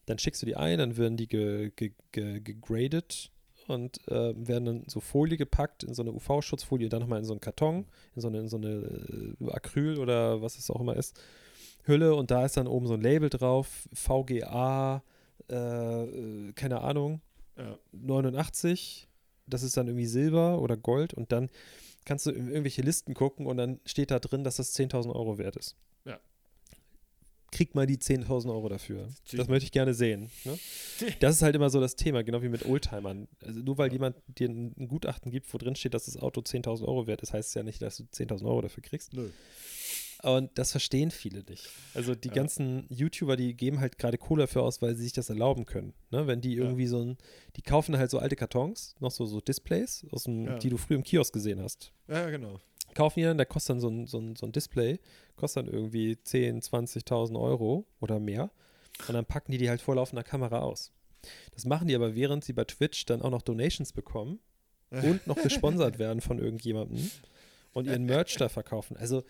[0.06, 3.32] dann schickst du die ein, dann werden die ge, ge, ge, gegradet
[3.68, 7.34] und äh, werden dann so Folie gepackt in so eine UV-Schutzfolie dann nochmal in so
[7.34, 10.95] einen Karton, in so eine, in so eine äh, Acryl oder was es auch immer
[10.95, 11.20] ist,
[11.84, 15.03] Hülle und da ist dann oben so ein Label drauf, VGA,
[15.49, 17.22] äh, äh, keine Ahnung,
[17.57, 17.78] Ja.
[17.91, 19.07] 89,
[19.47, 21.49] das ist dann irgendwie Silber oder Gold und dann
[22.05, 25.38] kannst du in irgendwelche Listen gucken und dann steht da drin, dass das 10.000 Euro
[25.38, 25.76] wert ist.
[27.52, 27.58] Ja.
[27.58, 29.08] krieg mal die 10.000 Euro dafür.
[29.34, 30.30] Das möchte ich gerne sehen.
[30.45, 30.58] Ne?
[31.20, 33.28] Das ist halt immer so das Thema, genau wie mit Oldtimern.
[33.43, 36.82] Also nur weil jemand dir ein Gutachten gibt, wo drin steht, dass das Auto 10.000
[36.88, 39.14] Euro wert ist, heißt es ja nicht, dass du 10.000 Euro dafür kriegst.
[39.14, 39.30] Nö.
[40.24, 41.70] Und das verstehen viele nicht.
[41.93, 42.34] Also die Ja.
[42.34, 45.93] ganzen YouTuber, die geben halt gerade Kohle dafür aus, weil sie sich das erlauben können.
[46.10, 46.26] Ne?
[46.26, 46.64] Wenn die Ja.
[46.64, 47.18] irgendwie so ein,
[47.56, 50.58] die kaufen halt so alte Kartons, noch so, so Displays, aus dem, Ja.
[50.58, 51.91] die du früher im Kiosk gesehen hast.
[52.08, 52.60] Ja, genau.
[52.98, 55.00] Kaufen die dann, der kostet dann so ein, so ein, so ein Display,
[55.36, 58.50] kostet dann irgendwie 10, 20.000 Euro oder mehr.
[59.08, 60.91] Und dann packen die die halt vor laufender Kamera aus.
[61.54, 64.39] Das machen die aber, während sie bei Twitch dann auch noch Donations bekommen
[64.89, 67.12] und noch gesponsert werden von irgendjemandem
[67.74, 68.98] und ihren Merch da verkaufen.
[68.98, 69.24] Also,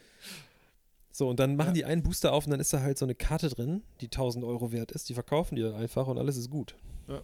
[1.11, 1.73] so, und dann machen Ja.
[1.73, 4.45] die einen Booster auf und dann ist da halt so eine Karte drin, die 1000
[4.45, 5.09] Euro wert ist.
[5.09, 6.75] Die verkaufen die dann einfach und alles ist gut.
[7.09, 7.21] Ja.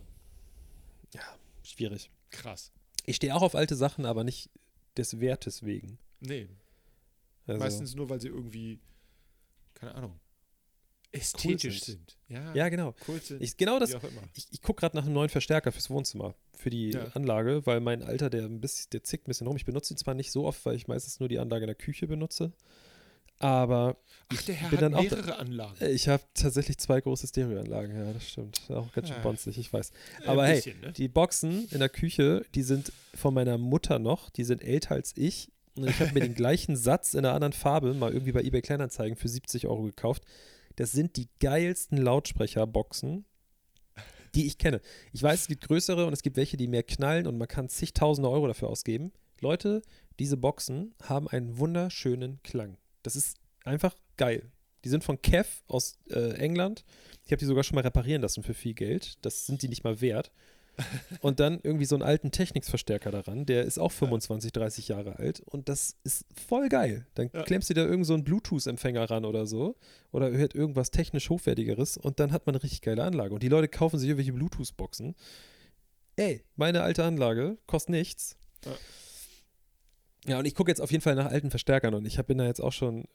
[1.13, 1.21] Ja,
[1.63, 2.09] schwierig.
[2.31, 2.71] Krass.
[3.05, 4.49] Ich stehe auch auf alte Sachen, aber nicht
[4.97, 5.99] des Wertes wegen.
[6.25, 6.47] Nee,
[7.47, 8.79] Also, meistens nur, weil sie irgendwie,
[9.73, 10.19] keine Ahnung,
[11.11, 12.09] ästhetisch sind.
[12.09, 12.17] sind.
[12.29, 12.95] Ja, ja, genau.
[13.07, 13.41] cool sind.
[13.41, 13.93] Ich, genau das,
[14.35, 17.05] ich, ich gucke gerade nach einem neuen Verstärker fürs Wohnzimmer, für die Ja.
[17.13, 19.55] Anlage, weil mein Alter, der ein bisschen, der zickt ein bisschen rum.
[19.55, 21.75] Ich benutze ihn zwar nicht so oft, weil ich meistens nur die Anlage in der
[21.75, 22.51] Küche benutze,
[23.39, 23.97] aber
[24.29, 25.85] Ach, der Herr bin hat dann auch- mehrere Anlagen.
[25.85, 27.95] ich habe tatsächlich zwei große Stereoanlagen.
[27.95, 28.61] Ja, das stimmt.
[28.69, 29.23] Auch ganz schön Ja.
[29.23, 29.91] bonzig, ich weiß.
[30.23, 30.91] Äh, aber ein hey, bisschen, ne?
[30.93, 35.13] Die Boxen in der Küche, die sind von meiner Mutter noch, die sind älter als
[35.15, 35.51] ich.
[35.75, 38.61] Und ich habe mir den gleichen Satz in einer anderen Farbe mal irgendwie bei eBay
[38.61, 40.23] Kleinanzeigen für 70 Euro gekauft.
[40.75, 43.25] Das sind die geilsten Lautsprecherboxen,
[44.35, 44.81] die ich kenne.
[45.11, 47.69] Ich weiß, es gibt größere und es gibt welche, die mehr knallen und man kann
[47.69, 49.11] zigtausende Euro dafür ausgeben.
[49.39, 49.81] Leute,
[50.19, 52.77] diese Boxen haben einen wunderschönen Klang.
[53.01, 54.51] Das ist einfach geil.
[54.83, 56.83] Die sind von Kev aus äh, England.
[57.25, 59.17] Ich habe die sogar schon mal reparieren lassen für viel Geld.
[59.25, 60.31] Das sind die nicht mal wert.
[61.21, 65.39] Und dann irgendwie so einen alten Technics-Verstärker daran, der ist auch 25, 30 Jahre alt
[65.41, 67.05] und das ist voll geil.
[67.13, 67.43] Dann Ja.
[67.43, 69.75] klemmst du da irgend so einen Bluetooth-Empfänger ran oder so
[70.11, 73.33] oder hört irgendwas technisch hochwertigeres und dann hat man eine richtig geile Anlage.
[73.33, 75.15] Und die Leute kaufen sich irgendwelche Bluetooth-Boxen.
[76.15, 78.35] Ey, meine alte Anlage kostet nichts.
[78.65, 78.71] Ja.
[80.25, 82.37] Ja, und ich gucke jetzt auf jeden Fall nach alten Verstärkern und ich hab, bin
[82.37, 83.05] da jetzt auch schon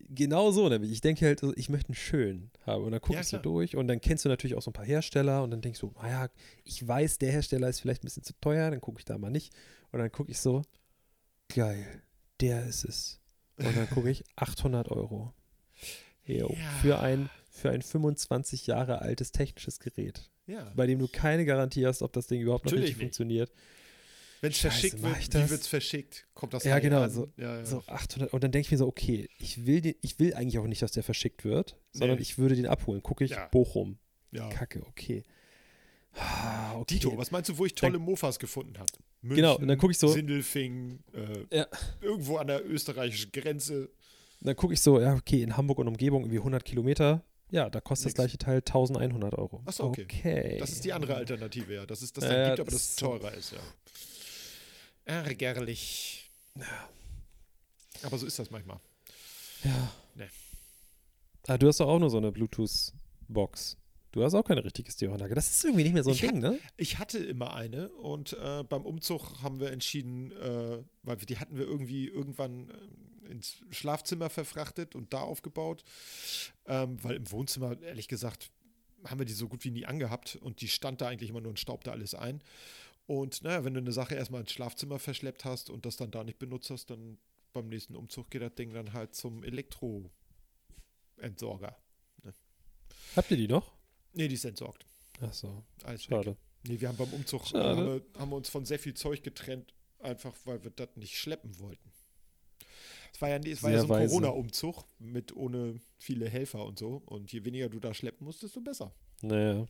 [0.00, 3.32] genau so, nämlich ich denke halt, ich möchte einen schönen haben und dann Ja, guckst
[3.32, 3.42] du klar.
[3.42, 5.92] durch und dann kennst du natürlich auch so ein paar Hersteller und dann denkst du,
[6.02, 6.28] naja,
[6.64, 9.30] ich weiß, der Hersteller ist vielleicht ein bisschen zu teuer, dann gucke ich da mal
[9.30, 9.54] nicht
[9.92, 10.60] und dann gucke ich so,
[11.54, 12.02] geil,
[12.40, 13.18] der ist es.
[13.56, 15.32] Und dann gucke ich 800 Euro.
[16.26, 16.70] Jo, Ja.
[16.82, 20.70] für, ein, für ein 25 Jahre altes technisches Gerät, Ja.
[20.76, 23.04] bei dem du keine Garantie hast, ob das Ding überhaupt noch Natürlich richtig nicht.
[23.16, 23.52] funktioniert.
[24.42, 26.26] Wenn es verschickt wird, wie wird es verschickt?
[26.34, 27.10] Kommt das Ja, genau, an?
[27.10, 27.64] so- ja, ja.
[27.64, 30.58] So 800 und dann denke ich mir so, okay, ich will, den, ich will eigentlich
[30.58, 32.22] auch nicht, dass der verschickt wird, sondern Nee.
[32.22, 33.02] ich würde den abholen.
[33.02, 33.46] Gucke ich, Ja.
[33.46, 33.98] Bochum.
[34.50, 35.22] Kacke, okay.
[36.14, 36.94] Ah, okay.
[36.94, 38.90] Dito, was meinst du, wo ich tolle Mofas gefunden habe?
[39.22, 41.66] München, Genau, und dann guck ich so- Sindelfing, äh, Ja.
[42.00, 43.90] irgendwo an der österreichischen Grenze.
[44.40, 47.24] Dann gucke ich so, ja, okay, in Hamburg und Umgebung irgendwie 100 Kilometer.
[47.52, 48.14] Ja, da kostet Nix.
[48.14, 49.62] das gleiche Teil 1100 Euro.
[49.66, 50.02] Ach so, okay.
[50.04, 50.56] okay.
[50.58, 51.86] Das ist die andere Alternative, ja.
[51.86, 53.58] Das ist das dann ja, gibt, aber das das teurer ist, ja.
[55.04, 56.30] Ärgerlich.
[58.02, 58.78] Aber so ist das manchmal.
[59.64, 59.92] Ja.
[60.14, 60.28] Nee.
[61.46, 63.76] Ah, du hast doch auch nur so eine Bluetooth-Box.
[64.12, 65.34] Du hast auch keine richtige Stereoanlage.
[65.34, 66.58] Das ist irgendwie nicht mehr so ein Ich Ding, ne?
[66.76, 71.38] Ich hatte immer eine und äh, beim Umzug haben wir entschieden, äh, weil wir, die
[71.38, 75.82] hatten wir irgendwie irgendwann äh, ins Schlafzimmer verfrachtet und da aufgebaut.
[76.66, 78.50] Ähm, weil im Wohnzimmer, ehrlich gesagt,
[79.06, 81.50] haben wir die so gut wie nie angehabt und die stand da eigentlich immer nur
[81.50, 82.42] und staubte alles ein.
[83.06, 86.24] Und naja, wenn du eine Sache erstmal ins Schlafzimmer verschleppt hast und das dann da
[86.24, 87.18] nicht benutzt hast, dann
[87.52, 91.76] beim nächsten Umzug geht das Ding dann halt zum Elektroentsorger.
[93.16, 93.72] Habt ihr die noch?
[94.14, 94.86] Nee, die ist entsorgt.
[95.20, 96.16] Ach so, Alles weg.
[96.16, 96.36] schade.
[96.66, 99.74] Nee, wir haben beim Umzug haben wir, haben wir uns von sehr viel Zeug getrennt,
[99.98, 101.90] einfach weil wir das nicht schleppen wollten.
[103.12, 104.08] Es war ja, es war ja so ein.
[104.08, 107.02] Corona-Umzug mit ohne viele Helfer und so.
[107.04, 108.94] Und je weniger du da schleppen musst, desto besser.
[109.20, 109.66] Naja.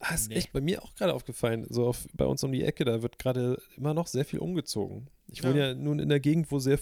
[0.00, 0.36] Ah, ist Nee.
[0.36, 1.66] echt bei mir auch gerade aufgefallen.
[1.70, 5.10] So auf, bei uns um die Ecke, da wird gerade immer noch sehr viel umgezogen.
[5.26, 5.66] Ich wohne Ja.
[5.68, 6.78] ja nun in der Gegend, wo sehr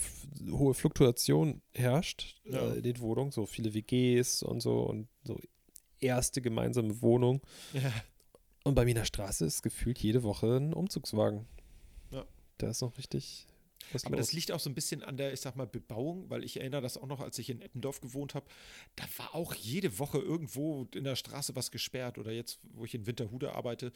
[0.50, 2.60] hohe Fluktuation herrscht Ja.
[2.60, 5.40] äh, in den Wohnungen, so viele WGs und so und so
[5.98, 7.40] erste gemeinsame Wohnung.
[7.72, 7.90] Ja.
[8.64, 11.46] Und bei mir in der Straße ist gefühlt jede Woche ein Umzugswagen.
[12.10, 12.26] Ja.
[12.58, 13.46] Da ist noch richtig
[14.04, 14.26] Aber los.
[14.26, 16.82] das liegt auch so ein bisschen an der, ich sag mal, Bebauung, weil ich erinnere
[16.82, 18.46] das auch noch, als ich in Eppendorf gewohnt habe.
[18.96, 22.94] Da war auch jede Woche irgendwo in der Straße was gesperrt oder jetzt, wo ich
[22.94, 23.92] in Winterhude arbeite.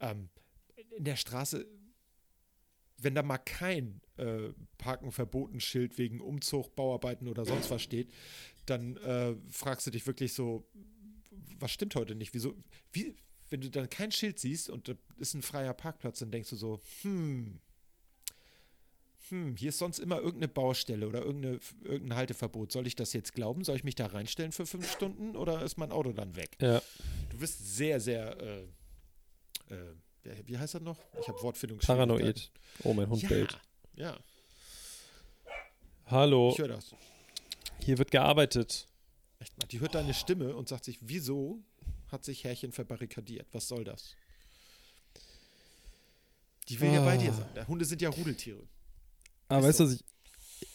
[0.00, 0.28] Ähm,
[0.96, 1.66] in der Straße,
[2.98, 8.12] wenn da mal kein äh, Parken verboten Schild wegen Umzug, Bauarbeiten oder sonst was steht,
[8.66, 10.68] dann äh, fragst du dich wirklich so,
[11.58, 12.34] was stimmt heute nicht?
[12.34, 12.54] Wieso,
[12.92, 13.14] wie,
[13.50, 16.56] wenn du dann kein Schild siehst und da ist ein freier Parkplatz, dann denkst du
[16.56, 17.60] so, hm,
[19.30, 22.72] hm, hier ist sonst immer irgendeine Baustelle oder irgendeine, irgendein Halteverbot.
[22.72, 23.64] Soll ich das jetzt glauben?
[23.64, 26.50] Soll ich mich da reinstellen für fünf Stunden oder ist mein Auto dann weg?
[26.60, 26.80] Ja.
[27.30, 28.62] Du bist sehr, sehr, äh,
[29.74, 30.98] äh, wie- heißt das noch?
[31.20, 31.78] Ich habe Wortfindung.
[31.78, 32.50] Paranoid.
[32.84, 33.58] Oh, mein Hund Ja, bellt.
[33.94, 34.18] ja,
[36.06, 36.94] Hallo, ich höre das.
[37.84, 38.86] hier wird gearbeitet.
[39.38, 39.66] Echt mal.
[39.68, 41.62] Die hört deine Stimme und sagt sich, wieso
[42.08, 43.46] hat sich Herrchen verbarrikadiert?
[43.52, 44.16] Was soll das?
[46.68, 47.48] Die will ja bei dir Ah.
[47.54, 47.68] sein.
[47.68, 48.62] Hunde sind ja Rudeltiere.
[49.50, 49.92] Aber Ist weißt du, was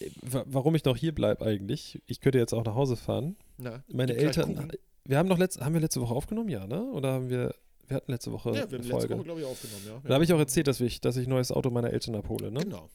[0.00, 2.00] ich, wa- warum ich noch hier bleibe eigentlich?
[2.06, 3.36] Ich könnte jetzt auch nach Hause fahren.
[3.58, 4.70] Na, Meine Eltern,
[5.04, 6.82] wir haben doch letzte, haben wir letzte Woche aufgenommen, ja, ne?
[6.92, 7.54] Oder haben wir,
[7.88, 9.14] wir hatten letzte Woche Ja, wir haben letzte Folge.
[9.16, 10.00] Woche, glaube ich, aufgenommen, ja.
[10.08, 12.50] Da habe ich auch erzählt, dass ich, dass ich ein neues Auto meiner Eltern abhole,
[12.52, 12.60] ne?
[12.60, 12.90] Genau.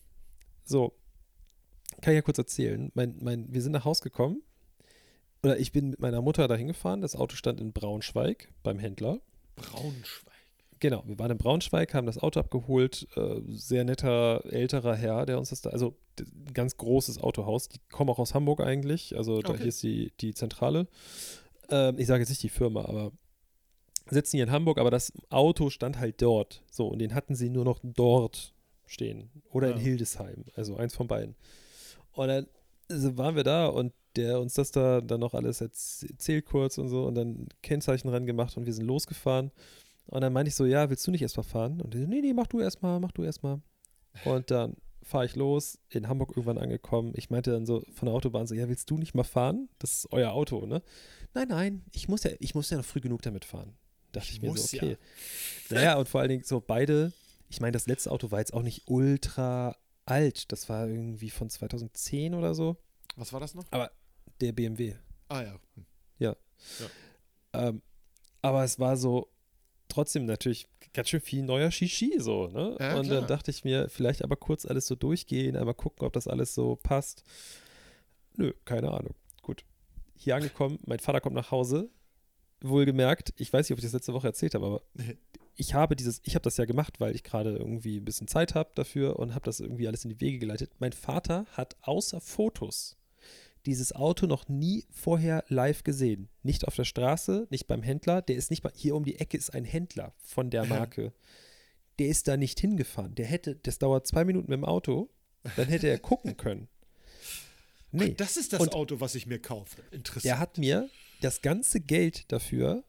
[0.63, 0.93] So,
[2.01, 2.91] kann ich ja kurz erzählen.
[2.93, 4.41] Mein, mein, wir sind nach Hause gekommen.
[5.43, 7.01] Oder ich bin mit meiner Mutter dahin gefahren.
[7.01, 9.19] Das Auto stand in Braunschweig beim Händler.
[9.55, 10.30] Braunschweig.
[10.81, 13.07] Genau, wir waren in Braunschweig, haben das Auto abgeholt.
[13.15, 17.69] Äh, sehr netter, älterer Herr, der uns das da, also ein ganz großes Autohaus.
[17.69, 19.15] Die kommen auch aus Hamburg eigentlich.
[19.15, 19.59] Also da Okay.
[19.59, 20.87] hier ist die, die Zentrale.
[21.69, 23.11] Ähm, ich sage jetzt nicht die Firma, aber
[24.09, 26.63] sitzen hier in Hamburg, aber das Auto stand halt dort.
[26.71, 28.53] So, und den hatten sie nur noch dort
[28.87, 29.29] stehen.
[29.51, 29.83] Oder in Ja.
[29.83, 30.45] Hildesheim.
[30.55, 31.35] Also eins von beiden.
[32.13, 32.47] Und dann
[32.89, 36.77] also waren wir da und der uns das da dann noch alles erz- erzählt kurz
[36.79, 39.51] und so und dann Kennzeichen ran gemacht und wir sind losgefahren.
[40.07, 41.81] Und dann meinte ich so, ja, willst du nicht erstmal fahren?
[41.81, 43.61] Und der so, nee, nee, mach du erstmal, mach du erstmal.
[44.25, 47.13] Und dann fahre ich los, in Hamburg irgendwann angekommen.
[47.15, 49.69] Ich meinte dann so von der Autobahn so, ja, willst du nicht mal fahren?
[49.79, 50.81] Das ist euer Auto, ne?
[51.33, 53.73] Nein, nein, ich muss ja, ich muss ja noch früh genug damit fahren.
[54.11, 54.83] Dachte ich, Ich mir so, ja.
[54.83, 54.97] okay.
[55.69, 57.13] Naja, und vor allen Dingen so beide,
[57.47, 60.51] ich meine, das letzte Auto war jetzt auch nicht ultra alt.
[60.51, 62.77] Das war irgendwie von 2010 oder so.
[63.15, 63.65] Was war das noch?
[64.41, 64.95] Der BMW.
[65.29, 65.59] Ah ja.
[65.75, 65.85] Hm.
[67.53, 67.81] Ähm,
[68.41, 69.29] aber es war so
[69.91, 72.75] trotzdem natürlich ganz schön viel neuer Shishi so, ne?
[72.79, 73.19] Ja, und klar.
[73.19, 76.53] dann dachte ich mir, vielleicht aber kurz alles so durchgehen, einmal gucken, ob das alles
[76.53, 77.23] so passt.
[78.37, 79.15] Nö, keine Ahnung.
[79.41, 79.65] Gut.
[80.15, 81.89] Hier angekommen, mein Vater kommt nach Hause.
[82.61, 84.81] Wohlgemerkt, ich weiß nicht, ob ich das letzte Woche erzählt habe, aber
[85.55, 88.55] ich habe dieses, ich habe das ja gemacht, weil ich gerade irgendwie ein bisschen Zeit
[88.55, 90.71] habe dafür und habe das irgendwie alles in die Wege geleitet.
[90.79, 92.97] Mein Vater hat außer Fotos
[93.65, 96.29] dieses Auto noch nie vorher live gesehen.
[96.43, 98.21] Nicht auf der Straße, nicht beim Händler.
[98.21, 101.13] Der ist nicht mal, hier um die Ecke ist ein Händler von der Marke.
[101.99, 103.13] Der ist da nicht hingefahren.
[103.15, 105.09] Der hätte, das dauert zwei Minuten mit dem Auto,
[105.55, 106.67] dann hätte er gucken können.
[107.93, 108.11] Nee.
[108.13, 109.81] Ach, das ist das Und- Auto, was ich mir kaufe.
[109.91, 110.23] Interessant.
[110.23, 110.89] Der hat mir
[111.19, 112.85] das ganze Geld dafür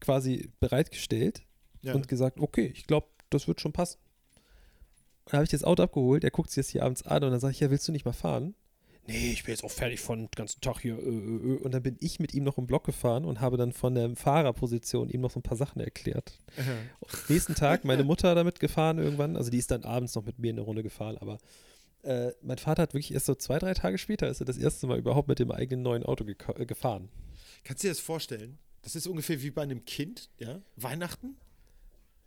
[0.00, 1.42] quasi bereitgestellt
[1.82, 1.92] ja.
[1.92, 3.98] und gesagt, okay, ich glaube, das wird schon passen.
[5.26, 7.40] Dann habe ich das Auto abgeholt, er guckt sich das hier abends an und dann
[7.40, 8.54] sage ich, ja, willst du nicht mal fahren?
[9.06, 10.96] Nee, ich bin jetzt auch fertig von den ganzen Tag hier.
[10.96, 11.58] Äh, äh, äh.
[11.58, 14.14] Und dann bin ich mit ihm noch im Block gefahren und habe dann von der
[14.14, 16.38] Fahrerposition ihm noch so ein paar Sachen erklärt.
[17.28, 20.52] Nächsten Tag meine Mutter damit gefahren irgendwann, also die ist dann abends noch mit mir
[20.52, 21.38] eine Runde gefahren, aber
[22.02, 24.86] äh, mein Vater hat wirklich erst so zwei, drei Tage später ist er das erste
[24.86, 27.08] Mal überhaupt mit dem eigenen neuen Auto äh, gefahren.
[27.64, 28.58] Kannst du dir das vorstellen?
[28.82, 30.62] Das ist ungefähr wie bei einem Kind, ja?
[30.76, 31.36] Weihnachten.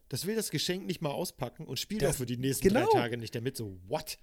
[0.09, 2.85] Das will das Geschenk nicht mal auspacken und spielt Das- auch für die nächsten genau.
[2.91, 3.57] drei Tage nicht damit.
[3.57, 4.19] So, what?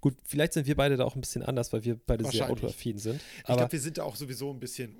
[0.00, 2.98] Gut, vielleicht sind wir beide da auch ein bisschen anders, weil wir beide sehr autoaffin
[2.98, 3.20] sind.
[3.38, 4.96] Ich Aber glaube, wir sind da auch sowieso ein bisschen.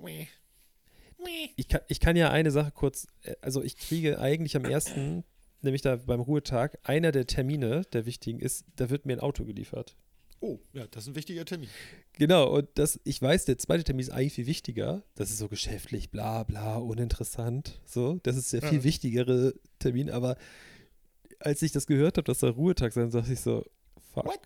[1.56, 5.24] ich kann, ich kann ja eine Sache kurz, äh, also ich kriege eigentlich am ersten,
[5.62, 9.44] nämlich da beim Ruhetag, einer der Termine, der wichtigen ist, da wird mir ein Auto
[9.44, 9.96] geliefert.
[10.40, 11.70] Oh, ja, das ist ein wichtiger Termin.
[12.18, 15.02] Genau, und das, ich weiß, der zweite Termin ist eigentlich viel wichtiger.
[15.14, 17.80] Das ist so geschäftlich, bla bla, uninteressant.
[17.86, 18.84] So, das ist der viel Ja.
[18.84, 20.36] wichtigere Termin, aber
[21.40, 23.64] als ich das gehört habe, dass da Ruhetag sein, dachte ich so,
[24.12, 24.26] fuck.
[24.26, 24.40] What?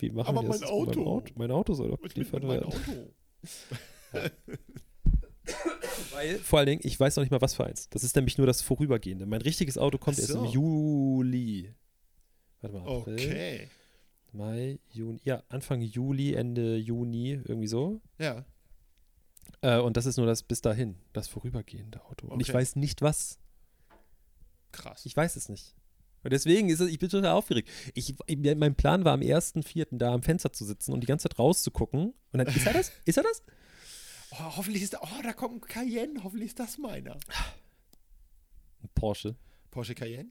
[0.00, 1.04] Wie machen Aber die das mein Auto.
[1.06, 1.32] Auto?
[1.36, 2.64] Mein Auto soll doch geliefert werden.
[2.64, 2.78] Auto?
[6.12, 7.88] Weil, vor allen Dingen, ich weiß noch nicht mal, was für eins.
[7.90, 9.26] Das ist nämlich nur das Vorübergehende.
[9.26, 10.52] Mein richtiges Auto kommt Ach erst im so.
[10.52, 11.74] Juli.
[12.60, 12.98] Warte mal.
[12.98, 13.68] April, Okay.
[14.32, 15.20] Mai, Juni.
[15.24, 18.00] Ja, Anfang Juli, Ende Juni, irgendwie so.
[18.18, 18.44] Ja.
[19.62, 22.28] Äh, und das ist nur das bis dahin, das vorübergehende Auto.
[22.28, 22.58] Und ich Okay.
[22.58, 23.40] weiß nicht was.
[24.70, 25.04] Krass.
[25.04, 25.74] Ich weiß es nicht.
[26.22, 27.68] Und deswegen ist es, ich bin total aufgeregt.
[27.94, 29.86] Ich, mein Plan war am 1.4.
[29.92, 32.12] da am Fenster zu sitzen und die ganze Zeit rauszugucken.
[32.32, 32.92] Und dann, ist er das?
[33.04, 33.42] Ist er das?
[34.32, 35.00] Oh, hoffentlich ist da.
[35.02, 36.22] Oh, da kommt ein Cayenne.
[36.22, 37.14] Hoffentlich ist das meiner.
[38.82, 39.36] Ein Porsche.
[39.70, 40.30] Porsche Cayenne?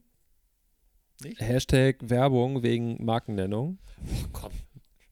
[1.22, 1.42] Nicht?
[1.42, 3.80] Hashtag Werbung wegen Markennennung.
[3.98, 4.54] Oh, komm.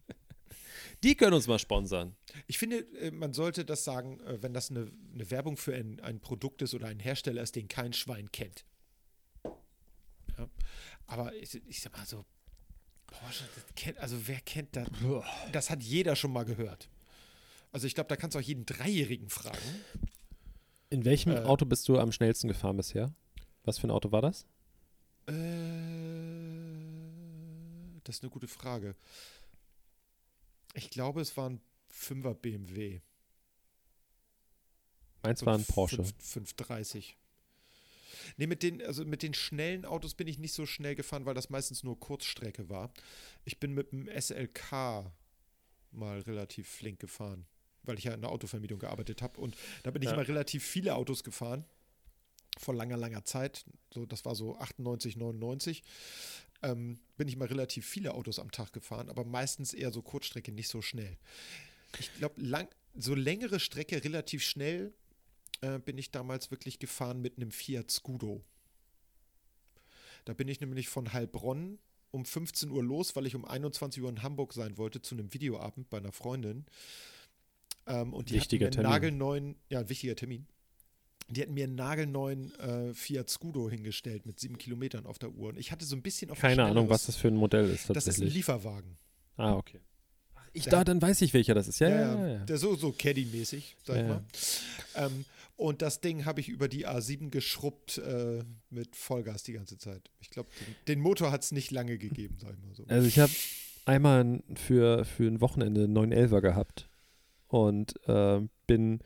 [1.04, 2.16] Die können uns mal sponsern.
[2.48, 6.00] Ich finde, äh, man sollte das sagen, äh, wenn das eine, eine Werbung für ein,
[6.00, 8.66] ein Produkt ist oder ein Hersteller ist, den kein Schwein kennt.
[10.38, 10.50] Ja.
[11.08, 12.26] Aber ich, ich sag mal so,
[13.08, 14.88] Porsche, kennt, also wer kennt das?
[15.52, 16.90] Das hat jeder schon mal gehört.
[17.72, 19.58] Also ich glaube, da kannst du auch jeden Dreijährigen fragen.
[20.90, 21.44] In welchem Äh.
[21.44, 23.14] Auto bist du am schnellsten gefahren bisher?
[23.64, 24.46] Was für ein Auto war das?
[25.28, 25.34] Äh,
[28.04, 28.96] das ist eine gute Frage.
[30.74, 31.62] Ich glaube, es war ein
[31.92, 33.02] 5er BMW.
[35.24, 35.98] Meins war ein Porsche.
[35.98, 37.18] 5, 530.
[38.36, 41.34] Nee, mit den, also mit den schnellen Autos bin ich nicht so schnell gefahren, weil
[41.36, 42.92] das meistens nur Kurzstrecke war.
[43.46, 45.12] Ich bin mit dem SLK
[45.92, 47.46] mal relativ flink gefahren,
[47.84, 49.40] weil ich ja in der Autovermietung gearbeitet habe.
[49.40, 50.14] Und da bin ich Ja.
[50.16, 51.66] immer relativ viele Autos gefahren.
[52.60, 53.66] Vor langer, langer Zeit.
[53.94, 55.84] So, das war so 98, 99.
[56.64, 60.52] Ähm, bin ich mal relativ viele Autos am Tag gefahren, aber meistens eher so Kurzstrecke,
[60.52, 61.18] nicht so schnell.
[62.00, 64.92] Ich glaube, lang, so längere Strecke relativ schnell
[65.62, 68.44] äh, bin ich damals wirklich gefahren mit einem Fiat Scudo.
[70.26, 71.80] Da bin ich nämlich von Heilbronn
[72.12, 75.34] um 15 Uhr los, weil ich um 21 Uhr in Hamburg sein wollte zu einem
[75.34, 76.66] Videoabend bei einer Freundin.
[77.86, 79.18] Ähm, und die Wichtiger hatten mir einen Termin.
[79.18, 80.46] nagelneuen, ja, ein wichtiger Termin.
[81.30, 85.50] Die hatten mir einen nagelneuen äh, Fiat Scudo hingestellt mit sieben Kilometern auf der Uhr.
[85.50, 87.90] Und ich hatte so ein bisschen auf Keine Ahnung, was das für ein Modell ist
[87.90, 88.28] Das ist ein.
[88.28, 88.98] Lieferwagen.
[89.36, 89.80] ah, okay.
[90.54, 91.80] Ich, da, dann weiß ich, welcher das ist.
[91.80, 92.28] Ja, ja, ja.
[92.28, 92.46] ja.
[92.46, 95.04] Der so, so Caddy-mäßig, sag Ja, ich ja.
[95.06, 95.12] mal.
[95.12, 95.26] Ähm,
[95.58, 100.10] und das Ding habe ich über die A7 geschrubbt äh, mit Vollgas die ganze Zeit.
[100.20, 102.86] Ich glaube, den, den Motor hat es nicht lange gegeben, sag ich mal so.
[102.88, 103.32] Also ich habe
[103.86, 106.90] einmal ein- für, für ein Wochenende einen 911er gehabt
[107.48, 109.00] und äh, bin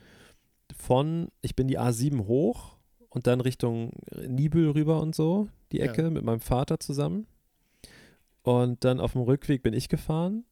[0.77, 2.77] von, ich bin die A7 hoch
[3.09, 3.91] und dann Richtung
[4.27, 5.85] Nibel rüber und so, die Ja.
[5.85, 7.27] Ecke mit meinem Vater zusammen.
[8.43, 10.45] Und dann auf dem Rückweg bin ich gefahren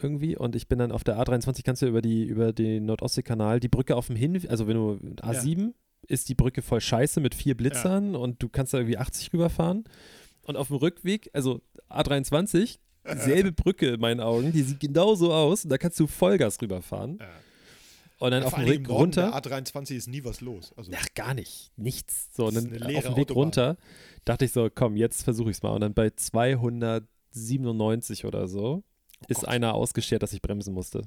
[0.00, 3.60] irgendwie und ich bin dann auf der A23, kannst du über, die, über den Nordostseekanal,
[3.60, 5.72] die Brücke auf dem Hin, also wenn du A7
[6.08, 9.84] ist die Brücke voll scheiße mit vier Blitzern und du kannst da irgendwie 80 rüberfahren.
[10.42, 15.64] Und auf dem Rückweg, also A23, selbe Brücke in meinen Augen, die sieht genauso aus
[15.64, 17.18] und da kannst du Vollgas rüberfahren.
[17.20, 17.26] Ja.
[18.18, 19.32] Und dann Ja, auf dem Weg runter.
[19.32, 20.72] Der A23 ist nie was los.
[20.76, 21.72] Also, Ach, gar nicht.
[21.76, 22.28] Nichts.
[22.34, 23.36] So, und dann auf dem Weg Autobahn.
[23.36, 23.76] runter
[24.24, 25.70] dachte ich so, komm, jetzt versuche ich es mal.
[25.70, 28.84] Und dann bei 297 oder so
[29.28, 29.48] ist Oh Gott.
[29.50, 31.02] einer ausgeschert, dass ich bremsen musste.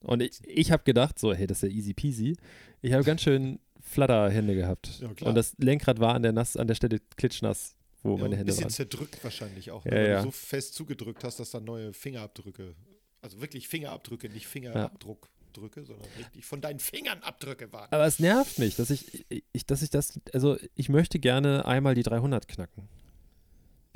[0.00, 2.36] Und ich, ich habe gedacht, so, hey, das ist ja easy peasy.
[2.82, 5.00] Ich habe ganz schön Flatterhände gehabt.
[5.00, 8.34] Ja, und das Lenkrad war an der, nass, an der Stelle klitschnass, wo ja, meine
[8.34, 8.70] ein Hände bisschen waren.
[8.72, 12.74] zerdrückt wahrscheinlich auch, ne, Ja, weil du so fest zugedrückt hast, dass da neue Fingerabdrücke,
[13.22, 17.90] also wirklich Fingerabdrücke, nicht Fingerabdruckdrücke, sondern richtig von deinen Fingern Abdrücke waren.
[17.90, 21.94] Aber es nervt mich, dass ich, ich, dass ich das, also ich möchte gerne einmal
[21.94, 22.88] die 300 knacken.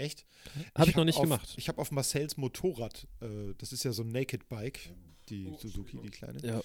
[0.01, 0.25] Echt?
[0.75, 1.55] Habe ich, noch nicht auf, gemacht.
[1.57, 4.79] Ich habe auf Marcells Motorrad, äh, das ist ja so ein Naked Bike,
[5.29, 6.41] die Suzuki, die kleine.
[6.41, 6.61] Ja.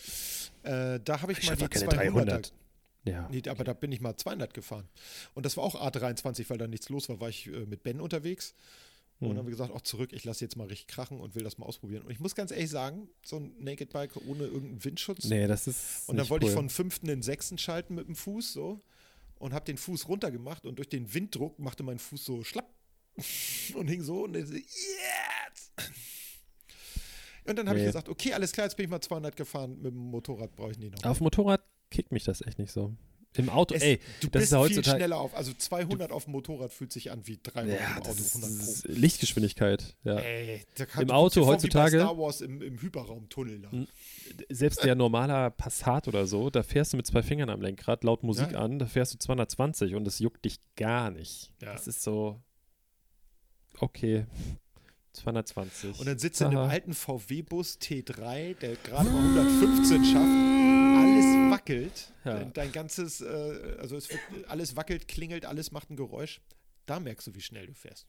[0.95, 1.95] Äh, da habe ich, Ich mal die doch keine 200er.
[1.95, 2.53] 300.
[3.03, 3.29] Ja.
[3.29, 4.87] Nee, aber da bin ich mal 200 gefahren.
[5.33, 7.99] Und das war auch A23, weil da nichts los war, war ich äh, mit Ben
[8.01, 8.55] unterwegs.
[9.19, 9.29] Und Hm.
[9.29, 11.57] dann haben wir gesagt, auch zurück, ich lasse jetzt mal richtig krachen und will das
[11.57, 12.03] mal ausprobieren.
[12.03, 15.25] Und ich muss ganz ehrlich sagen, so ein Naked Bike ohne irgendeinen Windschutz.
[15.25, 16.07] Nee, das ist.
[16.07, 16.57] und dann wollte ich cool.
[16.57, 18.81] von fünften in sechsten schalten mit dem Fuß so
[19.39, 22.74] und habe den Fuß runtergemacht und durch den Winddruck machte mein Fuß so schlapp
[23.75, 25.71] und hing so und dann so, yes!
[27.47, 27.89] Und dann habe ich Nee.
[27.89, 30.79] gesagt, okay, alles klar, jetzt bin ich mal 200 gefahren, mit dem Motorrad brauche ich
[30.79, 31.03] nicht noch.
[31.09, 31.61] Auf dem Motorrad
[31.91, 32.95] kickt mich das echt nicht so.
[33.37, 34.97] Im Auto, Es, ey, du das bist ist ja viel heutzutage.
[34.97, 35.35] schneller auf.
[35.35, 38.13] Also 200 auf dem Motorrad fühlt sich an wie 300 Ja, im Auto.
[38.13, 38.91] das 100 ist Pro.
[38.93, 39.95] Lichtgeschwindigkeit.
[40.05, 40.15] Ja.
[40.19, 43.59] Ey, da kann, Im du Auto vor heutzutage- Wie bei Star Wars im, im Hyperraumtunnel
[43.59, 43.71] da.
[44.49, 48.23] Selbst der normaler Passat oder so, da fährst du mit zwei Fingern am Lenkrad, laut
[48.23, 48.59] Musik Ja.
[48.59, 51.51] an, da fährst du 220 und das juckt dich gar nicht.
[51.61, 51.73] Ja.
[51.73, 52.41] Das ist so,
[53.79, 54.25] okay,
[55.15, 55.99] 220.
[55.99, 60.15] Und dann sitzt du in einem alten VW-Bus T3, der gerade mal 115 schafft.
[60.17, 62.13] Alles wackelt.
[62.23, 62.39] Ja.
[62.39, 66.41] Dein, dein ganzes, äh, also es wird, alles wackelt, klingelt, alles macht ein Geräusch.
[66.85, 68.07] Da merkst du, wie schnell du fährst.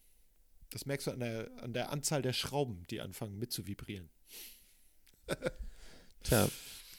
[0.70, 4.10] Das merkst du an der, an der Anzahl der Schrauben, die anfangen mitzuvibrieren.
[6.22, 6.48] Tja,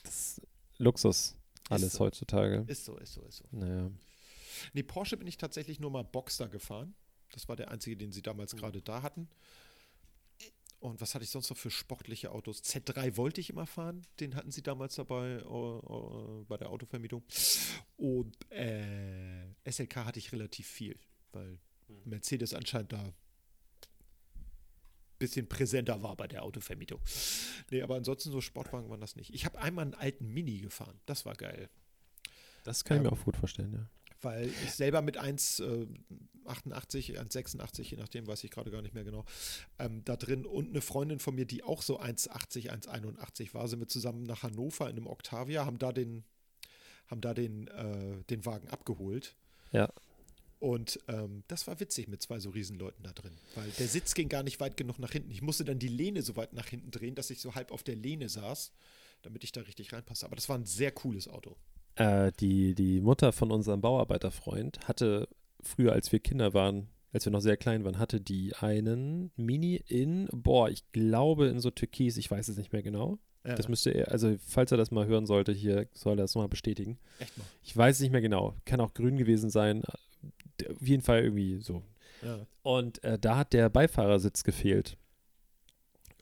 [0.03, 0.41] das ist
[0.77, 1.35] Luxus,
[1.69, 1.99] alles so.
[1.99, 2.63] heutzutage.
[2.67, 3.45] Ist so, ist so, ist so.
[3.51, 3.91] Naja.
[4.73, 6.95] Nee, Porsche bin ich tatsächlich nur mal Boxster gefahren.
[7.37, 8.57] Das war der einzige, den sie damals Mhm.
[8.57, 9.29] gerade da hatten.
[10.79, 12.63] Und was hatte ich sonst noch für sportliche Autos?
[12.63, 14.01] Z3 wollte ich immer fahren.
[14.19, 17.23] Den hatten sie damals dabei äh, äh, bei der Autovermietung.
[17.97, 20.97] Und äh, SLK hatte ich relativ viel,
[21.31, 21.59] weil
[21.89, 22.01] Mhm.
[22.05, 23.13] Mercedes anscheinend da ein
[25.19, 26.99] bisschen präsenter war bei der Autovermietung.
[27.71, 29.33] Nee, aber ansonsten so Sportwagen waren das nicht.
[29.33, 30.99] Ich habe einmal einen alten Mini gefahren.
[31.05, 31.69] Das war geil.
[32.63, 33.09] Das kann ich Ja.
[33.11, 33.89] mir auch gut vorstellen, ja.
[34.21, 39.25] Weil ich selber mit 1,88, 1,86, je nachdem, weiß ich gerade gar nicht mehr genau,
[39.79, 43.79] ähm, da drin und eine Freundin von mir, die auch so 1,80, 1,81 war, sind
[43.79, 46.23] wir zusammen nach Hannover in einem Octavia, haben da den,
[47.07, 49.35] haben da den, äh, den Wagen abgeholt.
[49.71, 49.89] Ja.
[50.59, 54.27] Und ähm, das war witzig mit zwei so Riesenleuten da drin, weil der Sitz ging
[54.27, 55.29] gar nicht weit genug nach hinten.
[55.29, 57.83] Ich musste dann die Lehne so weit nach hinten drehen, dass ich so halb auf
[57.83, 58.71] der Lehne saß,
[59.21, 60.25] damit ich da richtig reinpasse.
[60.25, 61.55] Aber das war ein sehr cooles Auto.
[61.97, 65.27] Äh, die, die Mutter von unserem Bauarbeiterfreund hatte
[65.61, 69.81] früher, als wir Kinder waren, als wir noch sehr klein waren, hatte die einen Mini
[69.87, 73.17] in, boah, ich glaube in so Türkis, ich weiß es nicht mehr genau.
[73.45, 73.55] Ja.
[73.55, 76.49] Das müsste er, also falls er das mal hören sollte, hier soll er das nochmal
[76.49, 76.99] bestätigen.
[77.19, 77.45] Echt mal.
[77.63, 78.55] Ich weiß es nicht mehr genau.
[78.65, 79.83] Kann auch grün gewesen sein.
[80.61, 81.81] Äh, Auf jeden Fall irgendwie so.
[82.23, 82.45] Ja.
[82.61, 84.97] Und äh, da hat der Beifahrersitz gefehlt.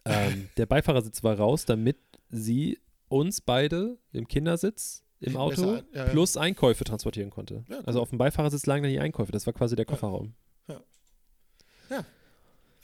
[0.05, 1.97] Ähm, der Beifahrersitz war raus, damit
[2.29, 6.11] sie uns beide im Kindersitz im Auto Besser ein- ja, ja.
[6.11, 7.63] plus Einkäufe transportieren konnte.
[7.69, 7.83] Ja, cool.
[7.85, 9.31] Also auf dem Beifahrersitz lagen dann die Einkäufe.
[9.31, 10.33] Das war quasi der Kofferraum.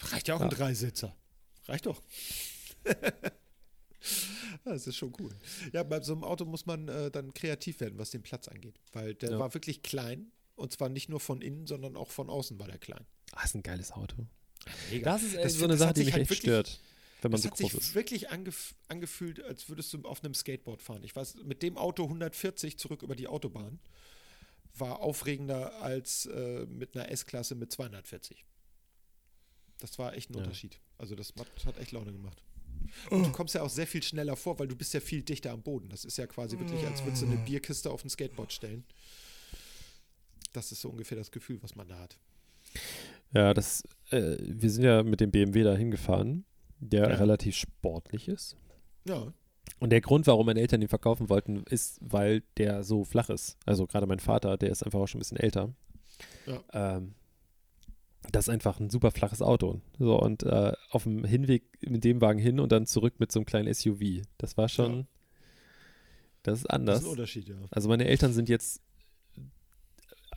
[0.04, 0.46] Reicht ja auch Ja.
[0.48, 1.16] ein Dreisitzer.
[1.68, 2.02] Reicht doch.
[4.66, 5.30] das ist schon cool.
[5.74, 8.80] Ja, bei so einem Auto muss man äh, dann kreativ werden, was den Platz angeht.
[8.94, 9.40] Weil der Ja.
[9.40, 10.32] war wirklich klein.
[10.56, 13.06] Und zwar nicht nur von innen, sondern auch von außen war der klein.
[13.34, 14.16] Ah, ist ein geiles Auto.
[14.92, 15.12] Mega.
[15.14, 16.80] Das ist echt Das- so eine Sache, die mich halt echt stört,
[17.22, 17.96] wenn man Das so hat groß sich ist.
[17.96, 21.04] wirklich angef angefühlt, als würdest du auf einem Skateboard fahren.
[21.04, 23.80] Ich weiß, mit dem Auto 140 zurück über die Autobahn
[24.76, 28.46] war aufregender als äh, mit einer S-Klasse mit 240.
[29.80, 30.40] Das war echt ein Ja.
[30.44, 30.80] Unterschied.
[30.98, 32.42] Also das hat, hat echt Laune gemacht.
[33.10, 35.52] Und du kommst ja auch sehr viel schneller vor, weil du bist ja viel dichter
[35.52, 35.90] am Boden.
[35.90, 37.38] Das ist ja quasi wirklich, als würdest du eine.
[37.38, 38.84] Bierkiste auf ein Skateboard stellen.
[40.54, 42.18] Das ist so ungefähr das Gefühl, was man da hat.
[43.34, 46.44] Ja, das, äh, wir sind ja mit dem BMW da hingefahren,
[46.82, 47.16] der Ja.
[47.16, 48.58] relativ sportlich ist.
[49.08, 49.32] Ja,
[49.80, 53.58] Und der Grund, warum meine Eltern den verkaufen wollten, ist, weil der so flach ist.
[53.66, 55.74] Also gerade mein Vater, der ist einfach auch schon ein bisschen älter.
[56.46, 56.98] Ja.
[56.98, 57.14] Ähm,
[58.32, 59.82] das ist einfach ein super flaches Auto.
[59.98, 63.40] So, und äh, auf dem Hinweg mit dem Wagen hin und dann zurück mit so
[63.40, 64.22] einem kleinen SUV.
[64.38, 65.06] Das war schon, Ja.
[66.44, 67.00] das ist das anders.
[67.00, 67.56] ist ein Unterschied, ja.
[67.72, 68.82] Also meine Eltern sind jetzt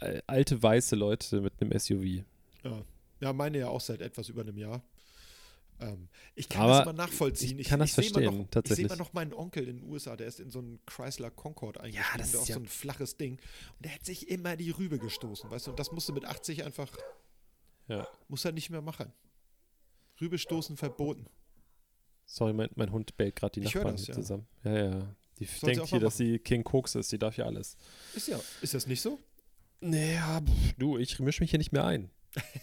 [0.00, 2.24] äh, alte weiße Leute mit einem SUV.
[2.62, 2.82] Ja.
[3.20, 4.82] ja, meine ja auch seit etwas über einem Jahr.
[5.80, 7.58] Ähm, ich kann Aber das immer nachvollziehen.
[7.58, 8.84] ich kann das seh immer verstehen, noch, tatsächlich.
[8.84, 11.30] Ich sehe immer noch meinen Onkel in den USA, der ist in so einen Chrysler
[11.30, 13.32] Concorde eingestiegen, das der ist auch ja- so ein flaches Ding.
[13.76, 15.70] Und der hat sich immer die Rübe gestoßen, weißt du?
[15.72, 16.96] Und das musste mit 80 einfach,
[17.88, 18.06] Ja.
[18.28, 19.12] muss er nicht mehr machen.
[20.20, 21.26] Rübe stoßen verboten.
[22.26, 24.20] Sorry, mein, mein Hund bellt gerade die Ich Nachbarn das, hier ja.
[24.20, 24.46] zusammen.
[24.62, 25.14] Ja, ja.
[25.40, 27.10] Die sie denkt hier, mal dass sie King Koks ist.
[27.10, 27.76] Die darf ja alles.
[28.14, 29.18] Ist ja, ist das nicht so?
[29.80, 32.10] Naja, pff, du, ich mische mich hier nicht mehr ein.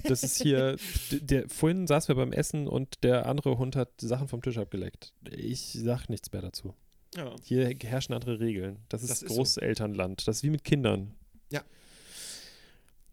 [0.03, 0.77] Das ist hier,
[1.11, 5.13] der, vorhin saßen wir beim Essen und der andere Hund hat Sachen vom Tisch abgeleckt.
[5.29, 6.73] Ich sag nichts mehr dazu.
[7.15, 7.35] Ja.
[7.43, 8.79] Hier herrschen andere Regeln.
[8.89, 9.35] Das ist, Das ist so.
[9.35, 10.27] Großelternland.
[10.27, 11.13] Das ist wie mit Kindern.
[11.51, 11.63] Ja.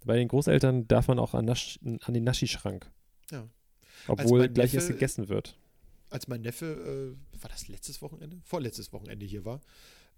[0.05, 2.91] Bei den Großeltern darf man auch an, Nasch, an den Naschi-Schrank.
[3.31, 3.49] Ja.
[4.07, 5.57] Obwohl gleich erst gegessen wird.
[6.11, 8.39] als mein Neffe, äh, war das letztes Wochenende?
[8.45, 9.61] Vorletztes Wochenende hier war,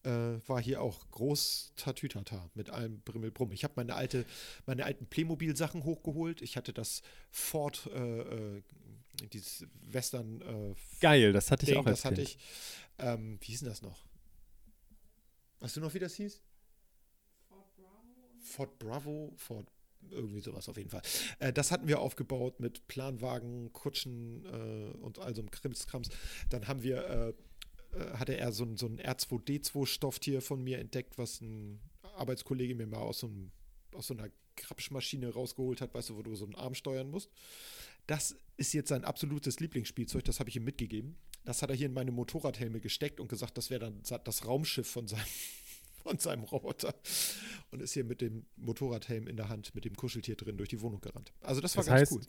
[0.05, 3.53] äh, war hier auch groß Tatütata mit allem Brimmelbrumm.
[3.53, 4.25] Ich habe meine alte,
[4.67, 6.43] meine alten Playmobil-Sachen hochgeholt.
[6.43, 8.63] Ich hatte das Ford, äh, äh,
[9.33, 12.29] dieses Western äh, Geil, das hatte ich Ding, auch als das hatte Kind.
[12.29, 12.39] ich.
[12.99, 14.05] Ähm, wie hieß denn das noch?
[15.61, 16.43] Weißt du noch, wie das hieß?
[18.41, 19.67] Ford Bravo, Ford
[20.11, 21.03] irgendwie sowas auf jeden Fall.
[21.39, 26.09] Äh, das hatten wir aufgebaut mit Planwagen, Kutschen äh, und all so einem Krimskrams.
[26.49, 27.33] Dann haben wir, äh,
[27.93, 31.81] äh, hatte er so ein, so ein R2D2-Stofftier von mir entdeckt, was ein
[32.17, 33.51] Arbeitskollege mir mal aus so, einem,
[33.95, 37.31] aus so einer Krapschmaschine rausgeholt hat, weißt du, wo du so einen Arm steuern musst.
[38.07, 41.17] Das ist jetzt sein absolutes Lieblingsspielzeug, das habe ich ihm mitgegeben.
[41.45, 44.89] Das hat er hier in meine Motorradhelme gesteckt und gesagt, das wäre dann das Raumschiff
[44.89, 45.25] von seinem,
[46.03, 46.95] von seinem Roboter.
[47.71, 50.81] Und ist hier mit dem Motorradhelm in der Hand, mit dem Kuscheltier drin durch die
[50.81, 51.33] Wohnung gerannt.
[51.41, 52.23] Also das war Das ganz heißt, cool.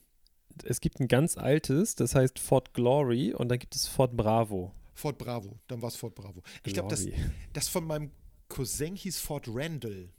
[0.63, 4.73] Es gibt ein ganz altes, das heißt Fort Glory und dann gibt es Fort Bravo.
[5.01, 6.43] Fort Bravo, dann war es Fort Bravo.
[6.63, 7.07] Ich glaube, das,
[7.53, 8.11] das von meinem
[8.49, 10.09] Cousin hieß Fort Randall.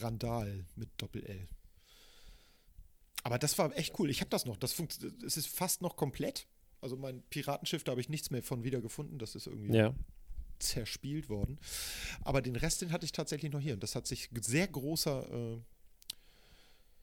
[0.00, 1.48] Randall mit Doppel-L.
[3.22, 4.10] Aber das war echt cool.
[4.10, 4.56] Ich habe das noch.
[4.56, 4.78] Das
[5.24, 6.46] es ist fast noch komplett.
[6.80, 9.18] Also mein Piratenschiff, da habe ich nichts mehr von wiedergefunden.
[9.18, 9.94] Das ist irgendwie Ja.
[10.58, 11.58] zerspielt worden.
[12.22, 13.74] Aber den Rest, den hatte ich tatsächlich noch hier.
[13.74, 15.28] Und das hat sich sehr großer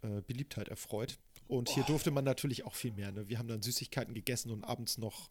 [0.01, 1.19] äh, äh, Beliebtheit erfreut.
[1.47, 3.11] Und hier durfte man natürlich auch viel mehr.
[3.11, 3.27] Ne?
[3.27, 5.29] Wir haben dann Süßigkeiten gegessen und abends noch,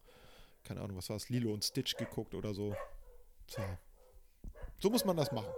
[0.63, 2.75] keine Ahnung, was war es, Lilo und Stitch geguckt oder so.
[3.47, 3.77] Tja.
[4.79, 5.51] So muss man das machen.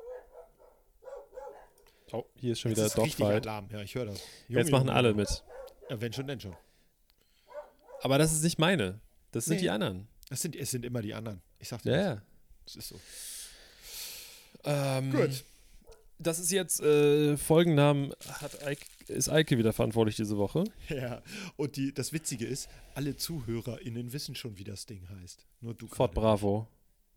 [2.12, 3.48] Oh, hier ist schon Jetzt wieder ist Dogfight.
[3.48, 3.68] Alarm.
[3.72, 4.20] Ja, ich höre das.
[4.48, 5.44] Jetzt Junge, machen Junge, alle mit.
[5.90, 6.56] Ja, wenn schon, denn schon.
[8.02, 9.00] Aber das ist nicht meine.
[9.32, 9.62] Das sind Nee.
[9.64, 10.08] die anderen.
[10.30, 11.42] Es sind, es sind immer die anderen.
[11.60, 12.06] Ich sag dir Ja, das.
[12.16, 12.22] ja.
[12.68, 13.00] Es ist so.
[14.64, 15.44] Ähm, Gut.
[16.18, 18.14] Das ist jetzt äh, Folgennamen.
[18.28, 20.64] Hat Eike, ist Eike wieder verantwortlich diese Woche?
[20.90, 21.22] Ja,
[21.58, 25.46] und die, das Witzige ist, alle ZuhörerInnen wissen schon, wie das Ding heißt.
[25.62, 26.68] Nur du gerade Bravo.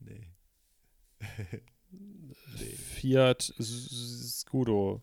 [0.01, 0.27] nicht.
[2.95, 5.03] Fiat S- Scudo.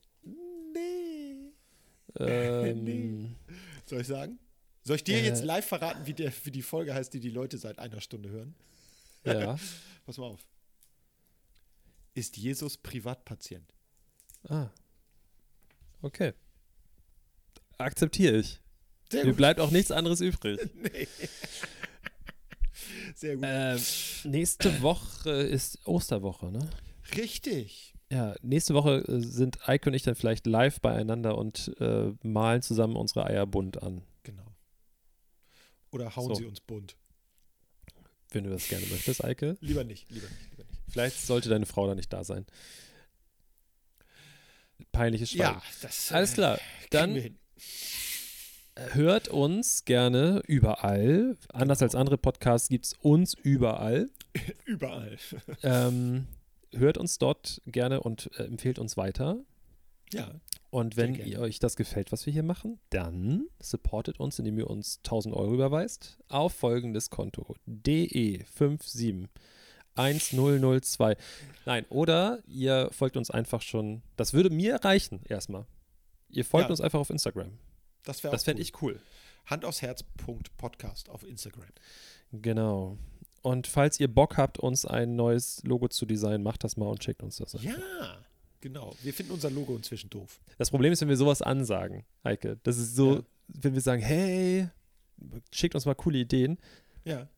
[0.74, 1.52] Nee.
[2.20, 3.32] Ähm, Nee.
[3.86, 4.40] Soll ich sagen?
[4.84, 5.26] Soll ich dir Äh.
[5.26, 8.30] jetzt live verraten, wie, der, wie die Folge heißt, die die Leute seit einer Stunde
[8.30, 8.56] hören?
[9.26, 9.58] Ja.
[10.06, 10.46] Pass mal auf.
[12.14, 13.74] Ist Jesus Privatpatient?
[14.50, 14.70] Ah.
[16.02, 16.34] Okay.
[17.78, 18.62] Akzeptiere ich.
[19.12, 19.38] Sehr Mir gut.
[19.38, 20.60] bleibt auch nichts anderes übrig.
[20.76, 21.08] Nee.
[23.16, 23.46] Sehr gut.
[23.48, 23.80] Ähm,
[24.32, 26.70] nächste Woche ist Osterwoche, ne?
[27.16, 27.94] Richtig.
[28.12, 32.62] Ja, nächste Woche äh, sind Eike und ich dann vielleicht live beieinander und äh, malen
[32.62, 34.44] zusammen unsere Eier bunt an, Genau.
[35.92, 36.36] Oder hauen So.
[36.36, 36.96] sie uns bunt.
[38.32, 39.58] wenn du das gerne möchtest, Eike.
[39.62, 40.82] Lieber nicht, lieber nicht, lieber nicht.
[40.90, 42.46] Vielleicht sollte deine Frau da nicht da sein.
[44.92, 45.56] Peinliches Schweigen.
[45.56, 46.60] Ja, das Alles klar.
[46.90, 47.38] Dann
[48.76, 51.38] hört uns gerne überall.
[51.54, 51.88] Anders genau.
[51.88, 54.10] als andere Podcasts gibt es uns überall.
[54.66, 55.18] überall.
[55.64, 56.28] ähm,
[56.74, 59.38] hört uns dort gerne und äh, empfehlt uns weiter.
[60.14, 60.32] Ja.
[60.70, 64.70] Und wenn ihr euch das gefällt, was wir hier machen, dann supportet uns, indem ihr
[64.70, 69.28] uns 1000 Euro überweist auf folgendes Konto: DE57
[69.96, 71.18] 1002.
[71.66, 74.02] Nein, oder ihr folgt uns einfach schon.
[74.18, 75.66] Das würde mir reichen, erstmal.
[76.30, 76.72] Ihr folgt ja.
[76.72, 77.58] uns einfach auf Instagram.
[78.04, 78.66] Das wäre Das fände cool.
[78.66, 79.00] ich cool.
[79.46, 80.04] Hand aufs Herz.
[81.10, 81.70] Auf Instagram.
[82.32, 82.98] Genau.
[83.42, 87.04] Und falls ihr Bock habt, uns ein neues Logo zu designen, macht das mal und
[87.04, 87.56] schickt uns das.
[87.56, 87.78] Einfach.
[87.78, 88.18] Ja,
[88.60, 88.96] genau.
[89.04, 90.40] Wir finden unser Logo inzwischen doof.
[90.58, 92.60] Das Problem ist, wenn wir sowas ansagen, Heike.
[92.64, 93.22] Das ist so, ja.
[93.48, 94.70] wenn wir sagen, hey,
[95.52, 96.58] schickt uns mal coole Ideen.
[97.04, 97.30] Ja.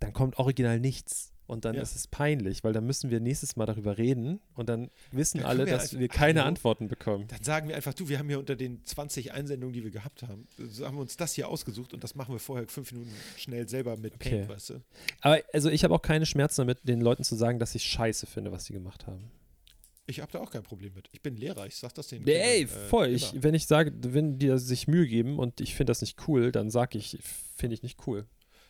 [0.00, 1.31] Dann kommt original nichts.
[1.52, 1.82] Und dann Ja.
[1.82, 5.46] ist es peinlich, weil dann müssen wir nächstes Mal darüber reden und dann wissen Dann
[5.48, 6.48] alle, wir dass einfach- wir keine Hallo?
[6.48, 7.26] Antworten bekommen.
[7.28, 10.22] Dann sagen wir einfach, du, wir haben hier unter den 20 Einsendungen, die wir gehabt
[10.22, 10.48] haben,
[10.80, 13.98] haben wir uns das hier ausgesucht und das machen wir vorher fünf Minuten schnell selber
[13.98, 14.48] mit Paint, Okay.
[14.48, 14.82] weißt du?
[15.20, 18.24] Aber also ich habe auch keine Schmerzen damit, den Leuten zu sagen, dass ich scheiße
[18.24, 19.30] finde, was sie gemacht haben.
[20.06, 21.10] Ich habe da auch kein Problem mit.
[21.12, 23.08] Ich bin Lehrer, ich sag das den Ey, Kindern, äh, voll.
[23.10, 26.50] Ich, wenn ich sage, wenn die sich Mühe geben und ich finde das nicht cool,
[26.50, 27.18] dann sage ich,
[27.56, 28.26] finde ich nicht cool.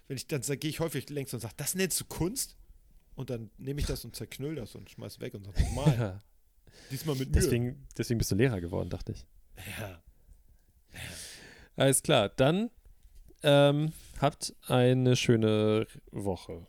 [0.08, 2.56] Wenn ich, dann gehe ich häufig längst und sage, das nennst du Kunst?
[3.14, 6.22] Und dann nehme ich das und zerknüll das und schmeiß weg und sage, mal, Ja.
[6.90, 7.40] diesmal mit Mühe.
[7.40, 9.26] Deswegen, deswegen bist du Lehrer geworden, dachte ich.
[9.78, 10.02] Ja.
[11.76, 12.70] Alles klar, dann
[13.42, 16.66] ähm, habt eine schöne Woche.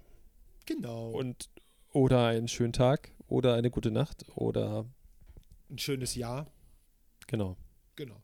[0.66, 1.12] Genau.
[1.12, 1.50] Und
[1.92, 4.86] oder einen schönen Tag oder eine gute Nacht oder
[5.70, 6.48] ein schönes Jahr.
[7.28, 7.58] genau.
[7.96, 8.22] Genau.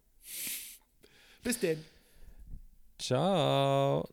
[1.43, 1.83] Bis denn.
[2.97, 4.09] Ciao.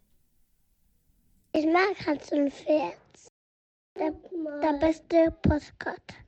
[1.53, 2.95] Ich mag Hans und Pferd.
[3.99, 4.13] Der,
[4.63, 6.26] der beste uh, Postkarte.